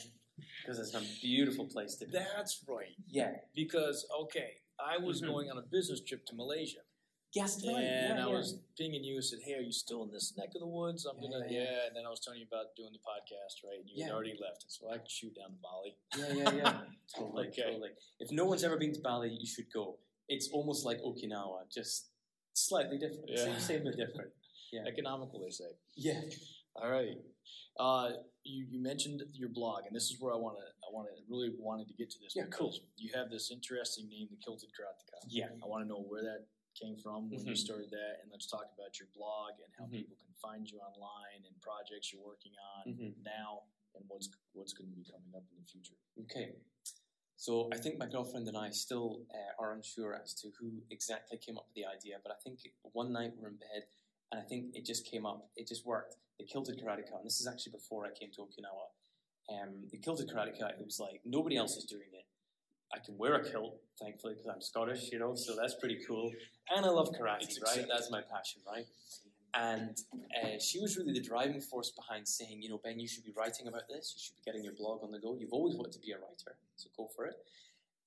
[0.61, 2.11] Because it's a beautiful place to be.
[2.11, 2.95] That's right.
[3.07, 3.31] Yeah.
[3.55, 5.27] Because okay, I was Mhm.
[5.27, 6.81] going on a business trip to Malaysia,
[7.33, 7.75] Yes, right.
[7.75, 8.37] and yeah, I yeah.
[8.37, 11.05] was pinging you and said, "Hey, are you still in this neck of the woods?"
[11.05, 11.85] I'm Yeah, gonna, yeah.
[11.87, 13.79] And then I was telling you about doing the podcast, right?
[13.79, 15.97] And you had already left, so I could shoot down to Bali.
[16.17, 16.81] Yeah, yeah, yeah.
[17.15, 17.63] totally, Okay.
[17.63, 17.91] totally.
[18.19, 19.99] If no one's ever been to Bali, you should go.
[20.27, 22.09] It's almost like Okinawa, just
[22.55, 23.27] slightly different.
[23.27, 23.43] Yeah.
[23.45, 24.31] Same, same but different.
[24.73, 24.81] Yeah.
[24.91, 25.71] Economical, they say.
[25.95, 26.19] Yeah.
[26.75, 27.15] All right.
[27.79, 31.07] Uh, you, you mentioned your blog, and this is where I want to I want
[31.07, 32.33] to really wanted to get to this.
[32.35, 32.73] Yeah, cool.
[32.97, 35.21] You have this interesting name, the Kilted Karateka.
[35.29, 35.53] Yeah.
[35.63, 37.57] I want to know where that came from, when you Mhm.
[37.61, 40.01] started that, and let's talk about your blog and how Mhm.
[40.01, 43.23] people can find you online and projects you're working on Mhm.
[43.23, 45.95] now and what's what's going to be coming up in the future.
[46.19, 46.57] Okay.
[47.37, 51.37] So I think my girlfriend and I still uh, are unsure as to who exactly
[51.37, 52.59] came up with the idea, but I think
[52.93, 53.83] one night we we're in bed
[54.31, 55.49] and I think it just came up.
[55.55, 56.15] It just worked.
[56.39, 58.87] The Kilted Karateka, and this is actually before I came to Okinawa.
[59.53, 62.25] Um, the Kilted Karateka, it was like nobody else is doing it.
[62.93, 66.31] I can wear a kilt, thankfully, because I'm Scottish, you know, so that's pretty cool.
[66.69, 67.85] And I love karate, right?
[67.89, 68.85] That's my passion, right?
[69.57, 69.97] And
[70.43, 73.31] uh, she was really the driving force behind saying, you know, Ben, you should be
[73.37, 74.13] writing about this.
[74.15, 75.37] You should be getting your blog on the go.
[75.39, 77.35] You've always wanted to be a writer, so go for it.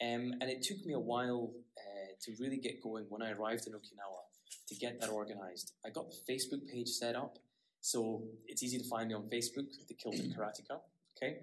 [0.01, 3.67] Um, and it took me a while uh, to really get going when I arrived
[3.67, 4.23] in Okinawa
[4.69, 5.73] to get that organized.
[5.85, 7.39] I got the Facebook page set up,
[7.81, 10.81] so it's easy to find me on Facebook, the Kilted Karateka.
[11.17, 11.39] Okay.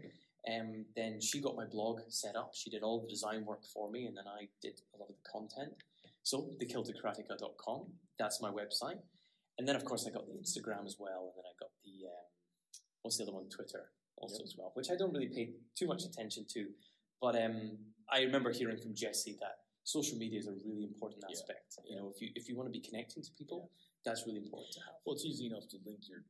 [0.48, 2.52] Um, then she got my blog set up.
[2.54, 5.16] She did all the design work for me, and then I did a lot of
[5.16, 5.74] the content.
[6.24, 7.86] So, thekiltedkarateka.com,
[8.18, 9.00] that's my website.
[9.58, 12.08] And then, of course, I got the Instagram as well, and then I got the
[12.08, 12.26] um,
[13.04, 13.48] what's the other one?
[13.50, 16.68] Twitter also as well, which I don't really pay too much attention to.
[17.22, 17.78] But um,
[18.12, 21.34] I remember hearing from Jesse that social media is a really important Yeah.
[21.36, 21.78] aspect.
[21.88, 23.72] You know, if you if you want to be connecting to people,
[24.04, 24.96] that's really important to have.
[25.06, 26.24] Well, it's easy enough to link your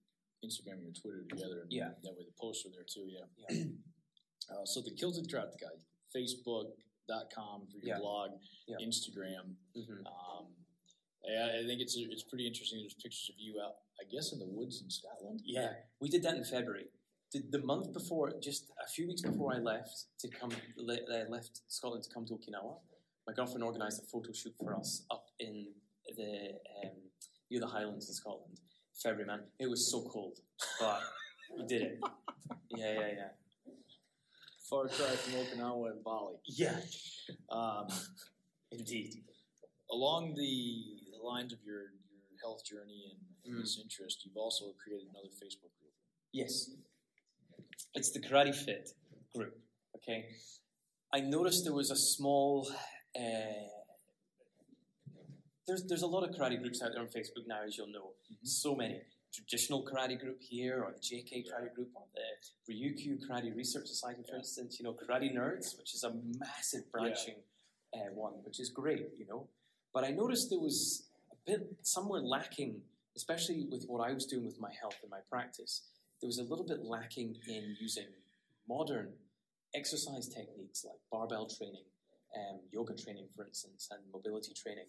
[0.46, 1.62] Instagram and your Twitter together.
[1.64, 1.90] And Yeah.
[2.04, 3.08] That way the posts are there too.
[3.10, 3.26] Yeah.
[3.50, 3.66] Yeah.
[4.48, 5.74] Uh, so the Kilted Karateka,
[6.16, 7.98] Facebook.com for your Yeah.
[7.98, 8.30] blog,
[8.68, 8.78] Yeah.
[8.80, 9.56] Instagram.
[9.74, 10.54] hmm Um,
[11.28, 12.80] I, I think it's it's pretty interesting.
[12.82, 15.42] There's pictures of you out, I guess, in the woods in Scotland.
[15.44, 16.88] Yeah, we did that in February.
[17.34, 20.98] The, the month before, just a few weeks before I left to come, le,
[21.30, 22.76] left Scotland to come to Okinawa,
[23.28, 25.68] my girlfriend organised a photo shoot for us up in
[26.16, 26.52] the
[26.84, 26.92] um,
[27.50, 28.60] near the Highlands in Scotland.
[29.02, 30.40] February, man, it was so cold,
[30.80, 31.02] but
[31.58, 32.00] we did it.
[32.70, 33.74] Yeah, yeah, yeah.
[34.70, 36.36] Far cry from Okinawa and Bali.
[36.46, 36.78] Yeah,
[37.50, 37.88] Um,
[38.72, 39.14] indeed.
[39.92, 40.95] along the
[41.26, 43.62] lines of your, your health journey and Mm.
[43.62, 45.94] this interest, you've also created another Facebook group.
[46.32, 46.72] Yes.
[47.94, 48.90] It's the Karate Fit
[49.36, 49.56] group.
[49.98, 50.26] Okay.
[51.14, 52.68] I noticed there was a small.
[53.16, 53.70] Uh,
[55.68, 58.14] there's there's a lot of karate groups out there on Facebook now, as you'll know.
[58.32, 58.48] Mhm.
[58.48, 59.02] So many.
[59.34, 64.24] Traditional karate group here, or the JK karate group, or the Ryukyu Karate Research Society,
[64.24, 64.38] for Yeah.
[64.40, 64.80] instance.
[64.80, 67.44] You know, Karate Nerds, which is a massive branching
[67.94, 69.08] uh, one, which is great.
[69.18, 69.50] You know,
[69.94, 71.10] but I noticed there was
[71.46, 72.82] bit somewhere lacking,
[73.16, 75.82] especially with what I was doing with my health and my practice
[76.22, 78.08] there was a little bit lacking in using
[78.68, 79.10] modern
[79.74, 81.84] exercise techniques like barbell training,
[82.36, 84.88] um, yoga training, for instance, and mobility training,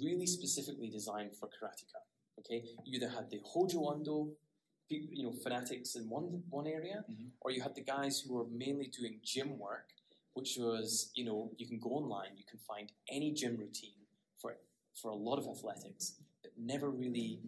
[0.00, 2.00] really specifically designed for karateka.
[2.38, 4.34] Okay, you either had the Hojo Undo,
[4.88, 7.30] you know, fanatics in one one area, Mhm.
[7.40, 9.92] or you had the guys who were mainly doing gym work,
[10.34, 14.06] which was you know you can go online, you can find any gym routine
[14.38, 14.56] for
[14.94, 17.40] for a lot of athletics, but never really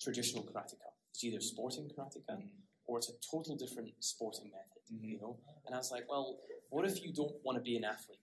[0.00, 0.88] traditional karateka.
[1.10, 2.46] It's either sporting karateka mm-hmm.
[2.86, 5.04] or it's a total different sporting method, mm-hmm.
[5.04, 5.38] you know?
[5.66, 6.38] And I was like, well,
[6.70, 8.20] what if you don't want to be an athlete?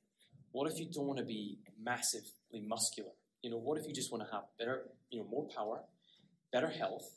[0.51, 3.11] What if you don't want to be massively muscular?
[3.41, 5.81] You know, what if you just want to have better, you know, more power,
[6.51, 7.09] better health,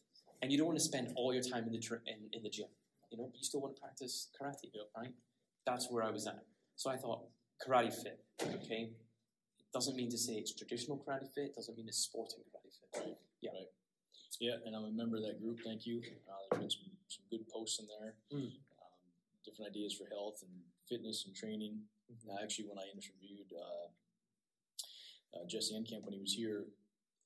[0.42, 2.66] and you don't want to spend all your time in the in, in the gym,
[3.10, 5.12] you know, but you still want to practice karate, right?
[5.66, 6.42] That's where I was at.
[6.76, 7.24] So I thought,
[7.64, 8.90] karate fit, okay?
[9.72, 13.00] Doesn't mean to say it's traditional karate fit, it doesn't mean it's sporting karate fit.
[13.00, 13.16] Right.
[13.42, 13.50] Yeah.
[13.52, 13.70] Right.
[14.40, 15.60] Yeah, and I'm a member of that group.
[15.64, 16.02] Thank you.
[16.28, 18.14] Uh, there's been some, some good posts in there.
[18.32, 18.52] Mm.
[18.52, 19.00] Um,
[19.44, 20.52] different ideas for health and
[20.88, 21.80] fitness and training.
[22.28, 23.88] Uh, actually, when I interviewed uh,
[25.40, 26.64] uh, Jesse Enkamp when he was here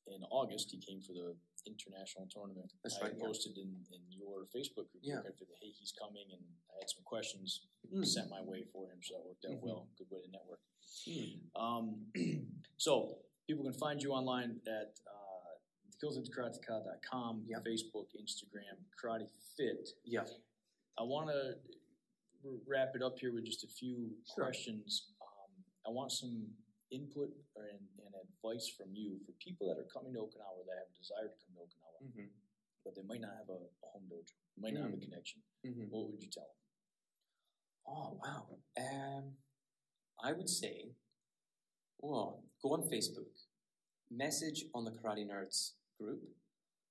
[0.07, 1.34] in August, he came for the
[1.66, 2.72] international tournament.
[2.82, 3.26] That's I right, yeah.
[3.26, 5.20] posted in, in your Facebook group Yeah.
[5.26, 8.07] that hey, he's coming, and I had some questions Mm.
[8.07, 9.62] sent my way for him, so that worked out Mhm.
[9.66, 9.88] well.
[9.99, 10.61] Good way to network.
[11.09, 11.39] Mm.
[11.64, 12.06] Um,
[12.78, 15.52] so people can find you online at uh,
[16.02, 17.64] kiltedkarateka.com, Yep.
[17.68, 19.90] Facebook, Instagram, Karate Fit.
[20.04, 20.24] Yeah.
[20.98, 21.54] I want to
[22.66, 24.44] wrap it up here with just a few Sure.
[24.44, 25.12] questions.
[25.20, 25.52] Um,
[25.86, 26.46] I want some
[26.90, 30.76] input or, and, and advice from you for people that are coming to Okinawa that
[30.80, 32.32] have a desire to come to Okinawa, Mm-hmm.
[32.84, 35.02] but they might not have a, a home dojo, might not have a Mm.
[35.04, 35.42] connection.
[35.66, 35.92] Mm-hmm.
[35.92, 36.56] What would you tell them?
[37.86, 38.46] Oh wow.
[38.80, 39.24] Um,
[40.24, 40.92] I would say,
[42.03, 43.28] well, go on Facebook,
[44.11, 46.22] message on the Karate Nerds group,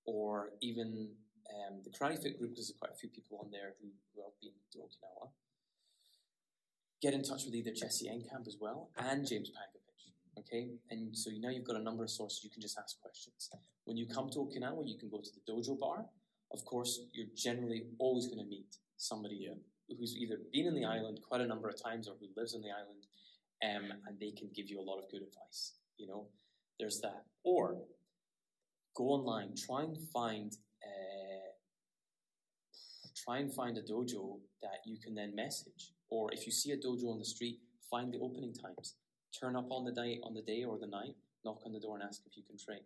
[0.05, 1.09] or even
[1.49, 2.51] um, the Karate Fit group.
[2.51, 5.29] because There's quite a few people on there who, who have been to Okinawa.
[7.01, 10.39] Get in touch with either Jesse Enkamp as well and James Pankiewicz.
[10.39, 13.49] Okay, and so now you've got a number of sources you can just ask questions.
[13.85, 16.05] When you come to Okinawa, you can go to the dojo bar.
[16.51, 19.49] Of course, you're generally always going to meet somebody
[19.97, 22.61] who's either been in the island quite a number of times or who lives on
[22.61, 23.07] the island,
[23.63, 25.73] um, and they can give you a lot of good advice.
[25.97, 26.27] You know,
[26.79, 27.25] there's that.
[27.43, 27.77] Or
[28.95, 30.51] go online, try and find,
[30.83, 31.51] uh,
[33.25, 35.91] try and find a dojo that you can then message.
[36.09, 38.95] Or if you see a dojo on the street, find the opening times.
[39.39, 41.95] Turn up on the day, on the day or the night, knock on the door
[41.95, 42.81] and ask if you can train,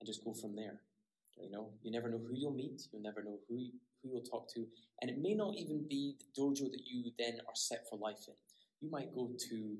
[0.00, 0.80] and just go from there.
[1.40, 2.82] You know, you never know who you'll meet.
[2.92, 3.56] You'll never know who
[4.02, 4.66] who you'll talk to,
[5.00, 8.28] and it may not even be the dojo that you then are set for life
[8.28, 8.34] in.
[8.80, 9.76] You might go to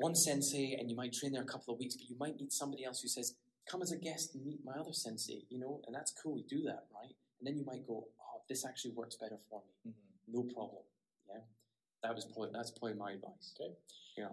[0.00, 2.52] one sensei and you might train there a couple of weeks, but you might meet
[2.52, 3.36] somebody else who says,
[3.66, 6.32] "Come as a guest and meet my other sensei." You know, and that's cool.
[6.34, 7.14] We do that, right?
[7.38, 9.92] And then you might go, "Oh, this actually works better for me.
[10.26, 10.84] No problem."
[11.28, 11.42] Yeah,
[12.02, 13.54] that was probably that's probably my advice.
[13.60, 13.76] Okay.
[14.16, 14.30] Yeah,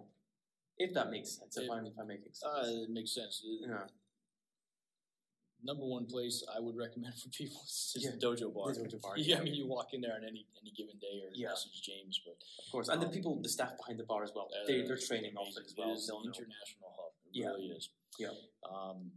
[0.77, 1.57] if that makes sense.
[1.57, 2.43] If It- I'm if I make sense.
[2.43, 3.41] Uh, it makes sense.
[3.43, 3.87] Yeah.
[5.67, 8.11] Number one place I would recommend for people is just Yeah.
[8.15, 8.73] the dojo bar.
[8.73, 11.19] The dojo bar, Yeah, I mean, you walk in there on any any given day
[11.25, 11.49] or Yeah.
[11.49, 14.31] message James, but Of course, and the Um, people, the staff behind the bar as
[14.33, 14.47] well.
[14.55, 15.91] uh, they, they're training often as well.
[15.91, 17.11] It is an international hub.
[17.27, 17.47] It Yeah.
[17.51, 17.89] really is.
[18.17, 18.31] Yeah.
[18.63, 19.11] Um,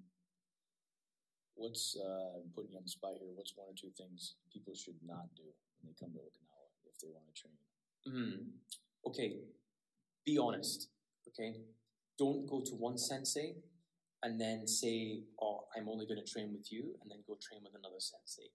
[1.55, 3.30] what's uh, putting you on the spot here?
[3.38, 5.44] What's one or two things people should not do
[5.78, 7.57] when they come to Okinawa if they want to train?
[8.09, 8.38] Mm.
[9.07, 9.38] Okay,
[10.24, 10.88] be honest.
[11.28, 11.62] Okay,
[12.18, 13.55] don't go to one sensei
[14.23, 17.62] and then say, "Oh, I'm only going to train with you," and then go train
[17.62, 18.51] with another sensei.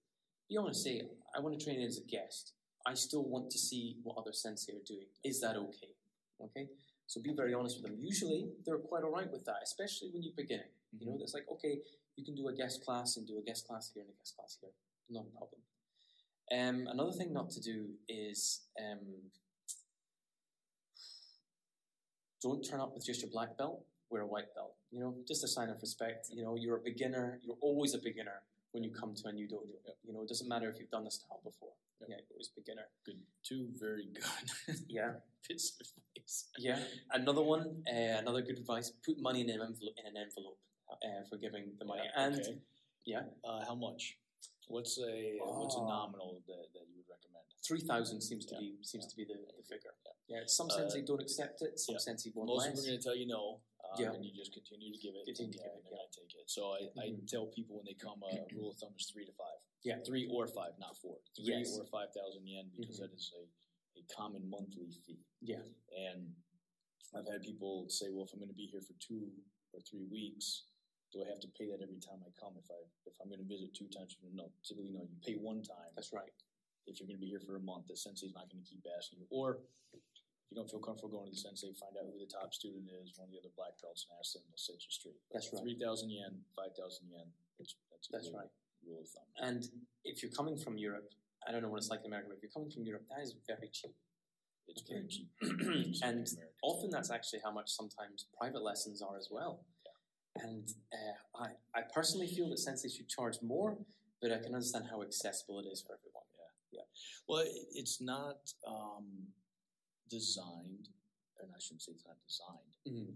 [0.48, 0.84] Be honest.
[0.84, 1.02] Say,
[1.34, 2.52] "I want to train as a guest.
[2.86, 5.06] I still want to see what other sensei are doing.
[5.24, 5.94] Is that okay?"
[6.40, 6.68] Okay.
[7.06, 7.98] So be very honest with them.
[8.00, 10.70] Usually, they're quite all right with that, especially when you're beginning.
[10.98, 11.78] You know, it's like, okay,
[12.16, 14.36] you can do a guest class and do a guest class here and a guest
[14.36, 14.70] class here.
[15.08, 15.60] Not a problem.
[16.52, 18.98] Um, another thing not to do is um,
[22.42, 24.74] don't turn up with just your black belt, wear a white belt.
[24.90, 26.28] You know, just a sign of respect.
[26.32, 27.40] You know, you're a beginner.
[27.42, 28.42] You're always a beginner
[28.72, 29.78] when you come to a new dojo.
[30.04, 31.70] You know, it doesn't matter if you've done the style before.
[32.00, 32.08] Yep.
[32.10, 32.86] Yeah, always beginner.
[33.04, 35.12] Good, two very good Yeah.
[35.48, 35.86] bits of
[36.16, 36.44] advice.
[36.58, 36.78] Yeah.
[37.10, 39.94] Another one, uh, another good advice: put money in an envelope.
[39.98, 40.58] In an envelope
[40.90, 42.02] uh, for giving the money.
[42.04, 42.58] Yeah, and okay.
[43.06, 43.22] yeah.
[43.48, 44.18] uh, how much?
[44.68, 45.88] What's a what's a Oh.
[45.88, 47.44] nominal that, that you would recommend?
[47.66, 48.60] three thousand seems to Yeah.
[48.60, 49.10] be seems Yeah.
[49.10, 49.94] to be the, the figure.
[50.28, 50.42] Yeah.
[50.46, 51.78] Some Uh, sensei don't accept it.
[51.80, 51.98] Some yeah.
[52.00, 52.48] sensei won't.
[52.48, 53.60] Most of them are going to tell you no,
[53.92, 54.12] uh, Yeah.
[54.14, 56.48] and you just continue to give it, Continue to give it, and I take it.
[56.50, 57.26] So I, I Mhm.
[57.28, 59.58] tell people when they come, uh, rule of thumb is three to five.
[59.82, 60.02] Yeah.
[60.02, 61.20] three or five, not four.
[61.36, 61.78] Three Yes.
[61.78, 63.02] or five thousand yen because Mhm.
[63.06, 63.42] that is a,
[64.00, 65.22] a common monthly fee.
[65.40, 65.62] Yeah.
[65.96, 66.34] And
[67.14, 69.30] I've had people say, well, if I'm going to be here for two
[69.72, 70.64] or three weeks,
[71.12, 72.56] do I have to pay that every time I come?
[72.58, 74.50] If I if I'm going to visit two times, no.
[74.64, 75.02] Typically, no.
[75.06, 75.92] You pay one time.
[75.94, 76.32] That's right.
[76.86, 78.84] If you're going to be here for a month, the sensei's not going to keep
[78.98, 79.26] asking you.
[79.30, 79.62] Or
[80.56, 83.12] you don't feel comfortable going to the sensei, find out who the top student is,
[83.20, 84.40] one of the other black belts, and ask them.
[84.48, 85.20] They'll set you straight.
[85.28, 85.60] That's right.
[85.60, 87.28] Three thousand yen, five thousand yen.
[87.60, 88.52] That's that's, a That's good right.
[88.88, 89.28] Rule of thumb.
[89.44, 89.68] And
[90.08, 91.12] if you're coming from Europe,
[91.44, 93.20] I don't know what it's like in America, but if you're coming from Europe, that
[93.20, 93.92] is very cheap.
[94.64, 94.96] It's Okay.
[94.96, 95.28] very cheap.
[96.02, 96.24] and
[96.64, 99.60] often that's actually how much sometimes private lessons are as well.
[99.84, 100.42] Yeah.
[100.48, 101.48] And uh, I,
[101.78, 103.76] I personally feel that sensei should charge more,
[104.22, 106.24] but I can understand how accessible it is for everyone.
[106.72, 106.86] Yeah, yeah.
[107.28, 107.44] Well,
[107.74, 109.04] it's not um,
[110.08, 110.88] designed,
[111.40, 112.74] and I shouldn't say it's not designed.
[112.86, 113.14] Mm.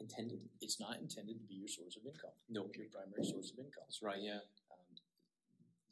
[0.00, 0.40] Intended?
[0.60, 2.36] It's not intended to be your source of income.
[2.52, 2.68] No.
[2.76, 3.84] your primary source of income.
[3.88, 4.44] That's right, yeah.
[4.72, 4.88] Um,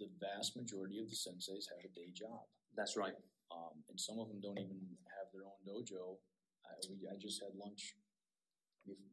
[0.00, 2.44] the vast majority of the senseis have a day job,
[2.76, 3.16] That's right.
[3.52, 4.80] um, and some of them don't even
[5.16, 6.20] have their own dojo.
[6.68, 7.96] I, we, I just had lunch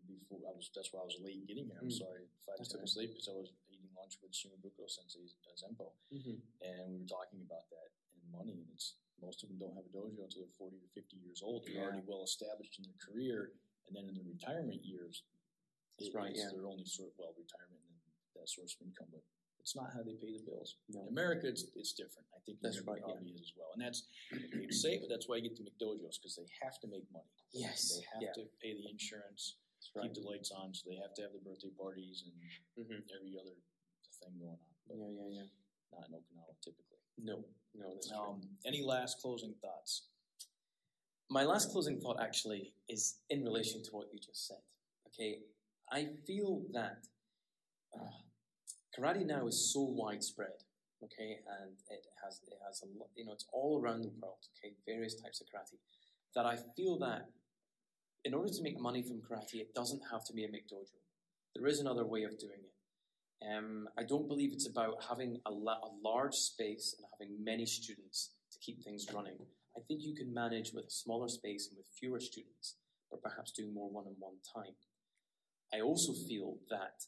[0.08, 0.68] before I was.
[0.76, 1.80] That's why I was late getting here.
[1.80, 2.04] I'm Mm.
[2.04, 5.96] sorry, five That's minutes late because I was eating lunch with Shimabukuro Sensei uh, Zempo,
[6.12, 6.36] Mm-hmm.
[6.68, 8.60] and we were talking about that and money.
[8.60, 11.42] And it's most of them don't have a dojo until they're forty or fifty years
[11.46, 11.66] old.
[11.66, 11.88] They're Yeah.
[11.88, 13.54] already well established in their career,
[13.88, 15.24] and then in their retirement years,
[15.98, 16.50] That's it- right, it's yeah.
[16.52, 17.96] their only sort of, well retirement and
[18.36, 19.08] that source of income.
[19.12, 19.22] But
[19.60, 20.78] it's not how they pay the bills.
[20.90, 21.02] No.
[21.04, 22.28] In America, it's, it's different.
[22.36, 23.70] I think That's right, probably is as well.
[23.74, 26.88] And that's they say, but that's why you get the McDojos because they have to
[26.88, 27.30] make money.
[27.54, 27.94] Yes.
[27.94, 28.34] They have yeah.
[28.42, 29.58] to pay the insurance,
[29.96, 30.04] right.
[30.10, 32.34] keep the lights on, so they have to have the birthday parties and
[32.90, 33.06] Mhm.
[33.14, 33.54] every other
[34.18, 34.74] thing going on.
[34.88, 35.48] But Yeah, yeah, yeah.
[35.94, 36.98] not in Okinawa typically.
[37.20, 37.46] No,
[37.76, 38.22] no.
[38.22, 40.08] Um, any last closing thoughts?
[41.30, 44.58] My last closing thought actually is in relation to what you just said.
[45.08, 45.40] Okay,
[45.92, 47.08] I feel that
[47.96, 48.20] uh,
[48.98, 50.60] karate now is so widespread.
[51.04, 53.10] Okay, and it has it has a lot.
[53.16, 54.46] You know, it's all around the world.
[54.58, 55.80] Okay, various types of karate.
[56.36, 57.30] That I feel that
[58.24, 61.00] in order to make money from karate, it doesn't have to be a McDojo.
[61.56, 62.74] There is another way of doing it.
[63.42, 67.66] Um, I don't believe it's about having a, la- a large space and having many
[67.66, 69.38] students to keep things running.
[69.76, 72.76] I think you can manage with a smaller space and with fewer students,
[73.10, 74.76] but perhaps doing more one on one time.
[75.74, 77.06] I also feel that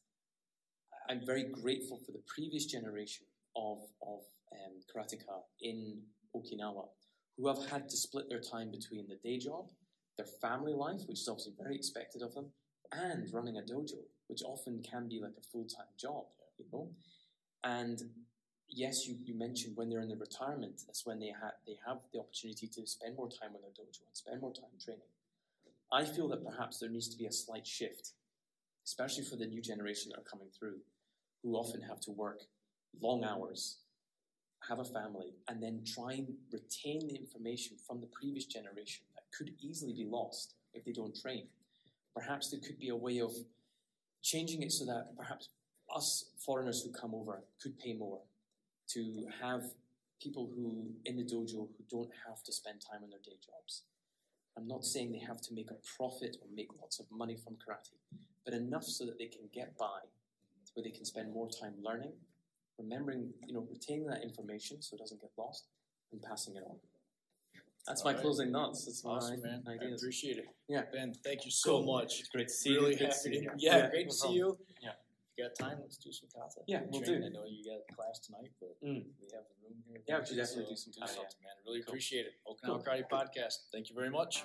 [1.09, 3.25] I'm very grateful for the previous generation
[3.55, 4.21] of, of
[4.53, 6.01] um, karateka in
[6.35, 6.87] Okinawa
[7.37, 9.65] who have had to split their time between the day job,
[10.17, 12.51] their family life, which is obviously very expected of them,
[12.91, 16.25] and running a dojo, which often can be like a full time job,
[16.57, 16.89] you know?
[17.63, 18.01] And
[18.67, 21.97] yes, you, you mentioned when they're in the retirement, that's when they, ha- they have
[22.11, 25.13] the opportunity to spend more time with their dojo and spend more time training.
[25.91, 28.13] I feel that perhaps there needs to be a slight shift,
[28.83, 30.79] especially for the new generation that are coming through,
[31.43, 32.39] who often have to work
[32.99, 33.77] long hours,
[34.67, 39.25] have a family, and then try and retain the information from the previous generation that
[39.37, 41.45] could easily be lost if they don't train.
[42.15, 43.31] Perhaps there could be a way of
[44.23, 45.49] changing it so that perhaps
[45.93, 48.21] us foreigners who come over could pay more
[48.87, 49.61] to have
[50.21, 53.83] people who in the dojo who don't have to spend time on their day jobs.
[54.57, 57.55] I'm not saying they have to make a profit or make lots of money from
[57.55, 57.97] karate,
[58.45, 59.99] but enough so that they can get by,
[60.73, 62.13] where they can spend more time learning,
[62.79, 65.65] remembering, you know, retaining that information so it doesn't get lost,
[66.11, 66.77] and passing it on.
[67.87, 68.21] That's All my right.
[68.21, 68.85] closing thoughts.
[68.85, 69.63] That's Awesome, my man.
[69.67, 70.01] I ideas.
[70.01, 70.45] appreciate it.
[70.69, 70.83] Yeah.
[70.91, 71.93] Ben, thank you so Cool.
[71.99, 72.19] much.
[72.21, 72.97] It's great to see really you.
[72.97, 73.11] Happy.
[73.11, 73.51] to see you.
[73.57, 74.57] Yeah, Yeah, great no to see you.
[74.81, 74.91] Yeah.
[75.37, 76.61] you got time, let's do some kata.
[76.67, 77.21] Yeah, we'll Train.
[77.21, 77.25] do.
[77.25, 79.03] I know you got class tonight, but Mm.
[79.19, 80.01] we have the room here.
[80.07, 81.51] Yeah, we should definitely do some kata, something, man.
[81.59, 81.91] I really Cool.
[81.91, 82.33] appreciate it.
[82.47, 82.83] Okinawa Cool.
[82.83, 83.69] Karate Podcast.
[83.71, 84.43] Thank you very much.